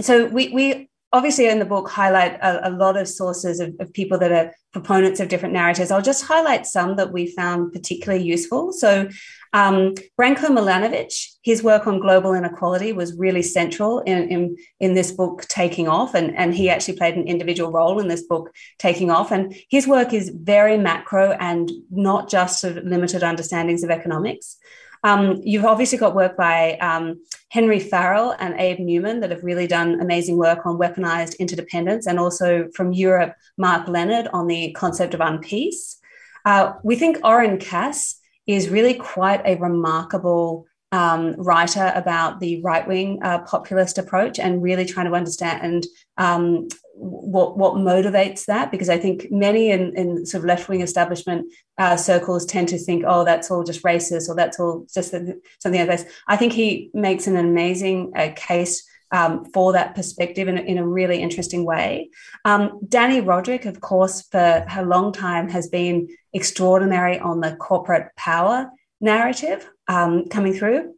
[0.00, 3.92] so we, we obviously in the book highlight a, a lot of sources of, of,
[3.92, 5.90] people that are proponents of different narratives.
[5.90, 8.72] I'll just highlight some that we found particularly useful.
[8.72, 9.08] So
[9.56, 15.12] um, Branko Milanovic, his work on global inequality was really central in, in, in, this
[15.12, 19.10] book taking off, and, and he actually played an individual role in this book taking
[19.10, 19.32] off.
[19.32, 24.58] And his work is very macro and not just sort of limited understandings of economics.
[25.02, 29.66] Um, you've obviously got work by um, Henry Farrell and Abe Newman that have really
[29.66, 35.14] done amazing work on weaponized interdependence, and also from Europe, Mark Leonard on the concept
[35.14, 35.96] of unpeace.
[36.44, 42.86] Uh, we think Oren Cass is really quite a remarkable um, writer about the right
[42.86, 45.86] wing uh, populist approach and really trying to understand
[46.16, 50.80] um, what what motivates that because I think many in, in sort of left wing
[50.80, 55.10] establishment uh, circles tend to think oh that's all just racist or that's all just
[55.10, 56.04] something like this.
[56.28, 58.82] I think he makes an amazing uh, case
[59.12, 62.10] um, for that perspective in, in a really interesting way.
[62.44, 68.14] Um, Dani Rodrik, of course, for a long time has been extraordinary on the corporate
[68.16, 70.94] power narrative um, coming through.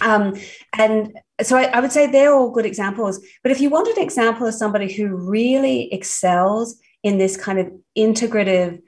[0.00, 0.36] Um,
[0.76, 3.18] and so I, I, would say they're all good examples.
[3.42, 7.72] But if you want an example of somebody who really excels in this kind of
[7.96, 8.82] integrative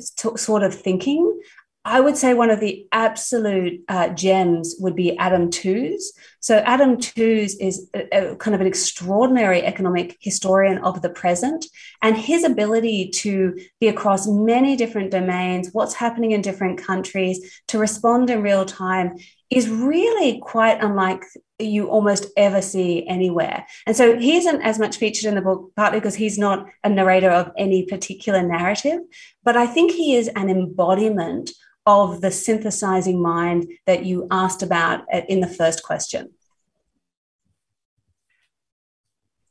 [0.00, 1.40] sort of thinking,
[1.84, 6.12] I would say one of the absolute uh, gems would be Adam Tooze.
[6.38, 11.66] So Adam Tooze is a, a kind of an extraordinary economic historian of the present,
[12.00, 17.78] and his ability to be across many different domains, what's happening in different countries, to
[17.78, 19.16] respond in real time
[19.56, 21.24] is really quite unlike
[21.58, 23.66] you almost ever see anywhere.
[23.86, 26.88] And so he isn't as much featured in the book, partly because he's not a
[26.88, 29.00] narrator of any particular narrative,
[29.44, 31.50] but I think he is an embodiment
[31.86, 36.30] of the synthesizing mind that you asked about in the first question.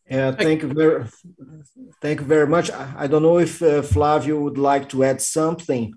[0.10, 1.06] Yeah, thank you very,
[2.02, 2.70] thank you very much.
[2.72, 5.94] I don't know if uh, Flavio would like to add something.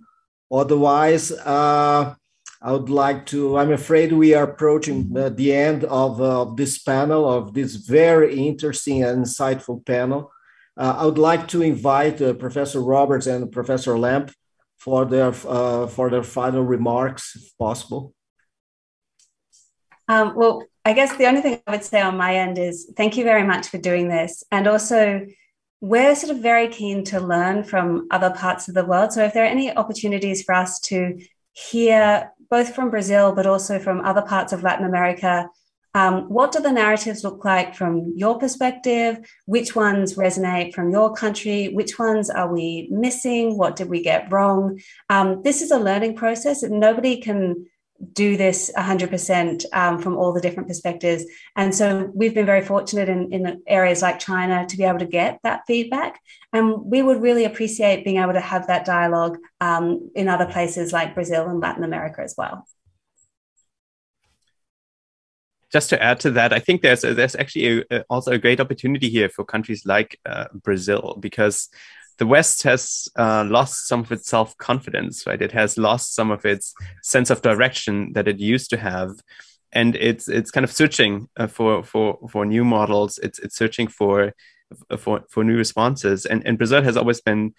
[0.53, 2.15] Otherwise, uh,
[2.65, 3.59] I would like to.
[3.59, 8.49] I'm afraid we are approaching uh, the end of uh, this panel, of this very
[8.49, 10.33] interesting and insightful panel.
[10.75, 14.33] Uh, I would like to invite uh, Professor Roberts and Professor Lamp
[14.79, 18.15] for their uh, for their final remarks, if possible.
[20.09, 23.19] Um, well, I guess the only thing I would say on my end is thank
[23.19, 25.27] you very much for doing this, and also
[25.83, 29.13] we're sort of very keen to learn from other parts of the world.
[29.13, 31.19] So if there are any opportunities for us to
[31.55, 35.33] hear both from Brazil but also from other parts of Latin America
[35.95, 39.19] um, what do the narratives look like from your perspective?
[39.47, 41.69] Which ones resonate from your country?
[41.69, 43.57] Which ones are we missing?
[43.57, 44.81] What did we get wrong?
[45.09, 47.67] Um, this is a learning process, nobody can
[48.13, 51.25] do this 100% um, from all the different perspectives.
[51.57, 55.07] And so we've been very fortunate in, in areas like China to be able to
[55.07, 56.21] get that feedback.
[56.53, 60.93] And we would really appreciate being able to have that dialogue um, in other places
[60.93, 62.67] like Brazil and Latin America as well
[65.75, 69.09] just to add to that, I think there's there's actually a, also a great opportunity
[69.09, 71.69] here for countries like uh, Brazil because
[72.19, 75.41] the West has uh, lost some of its self confidence, right?
[75.41, 79.11] It has lost some of its sense of direction that it used to have,
[79.73, 83.19] and it's it's kind of searching uh, for for for new models.
[83.19, 84.33] It's it's searching for
[84.99, 87.55] for for new responses, and and Brazil has always been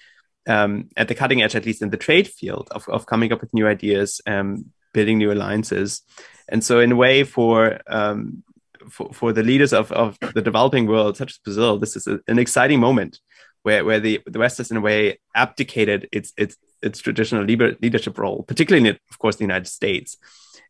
[0.47, 3.41] um, at the cutting edge, at least in the trade field, of of coming up
[3.41, 6.01] with new ideas, um, building new alliances.
[6.47, 8.43] And so, in a way, for um,
[8.89, 12.19] for, for the leaders of, of the developing world, such as Brazil, this is a,
[12.27, 13.19] an exciting moment
[13.65, 18.15] where, where the, the West has, in a way, abdicated its its its traditional leadership
[18.19, 20.17] role, particularly in, of course, the United States.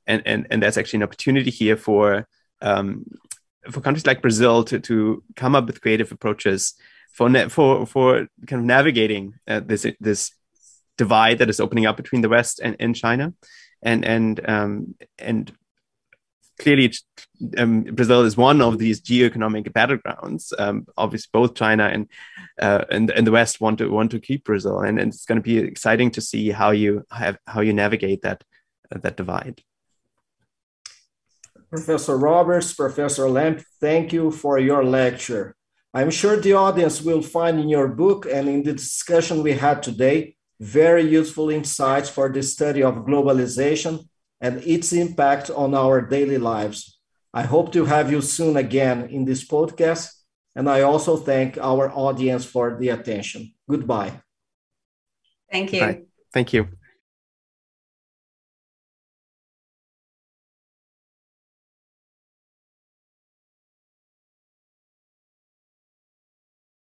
[0.07, 2.25] And, and, and there's actually an opportunity here for
[2.61, 3.03] um,
[3.69, 6.75] for countries like Brazil to, to come up with creative approaches
[7.11, 10.31] for for for kind of navigating uh, this this
[10.97, 13.33] divide that is opening up between the West and, and China,
[13.83, 15.51] and and um, and
[16.59, 16.93] clearly
[17.57, 20.53] um, Brazil is one of these geoeconomic battlegrounds.
[20.57, 22.07] Um, obviously, both China and,
[22.61, 25.37] uh, and and the West want to want to keep Brazil, and, and it's going
[25.37, 28.43] to be exciting to see how you have how you navigate that
[28.91, 29.61] uh, that divide.
[31.69, 35.55] Professor Roberts, Professor Lamp, thank you for your lecture.
[35.93, 39.81] I'm sure the audience will find in your book and in the discussion we had
[39.81, 44.07] today very useful insights for the study of globalization
[44.41, 46.99] and its impact on our daily lives.
[47.33, 50.09] I hope to have you soon again in this podcast,
[50.55, 53.53] and I also thank our audience for the attention.
[53.69, 54.21] Goodbye.
[55.51, 55.79] Thank you.
[55.79, 56.01] Bye.
[56.33, 56.69] Thank you.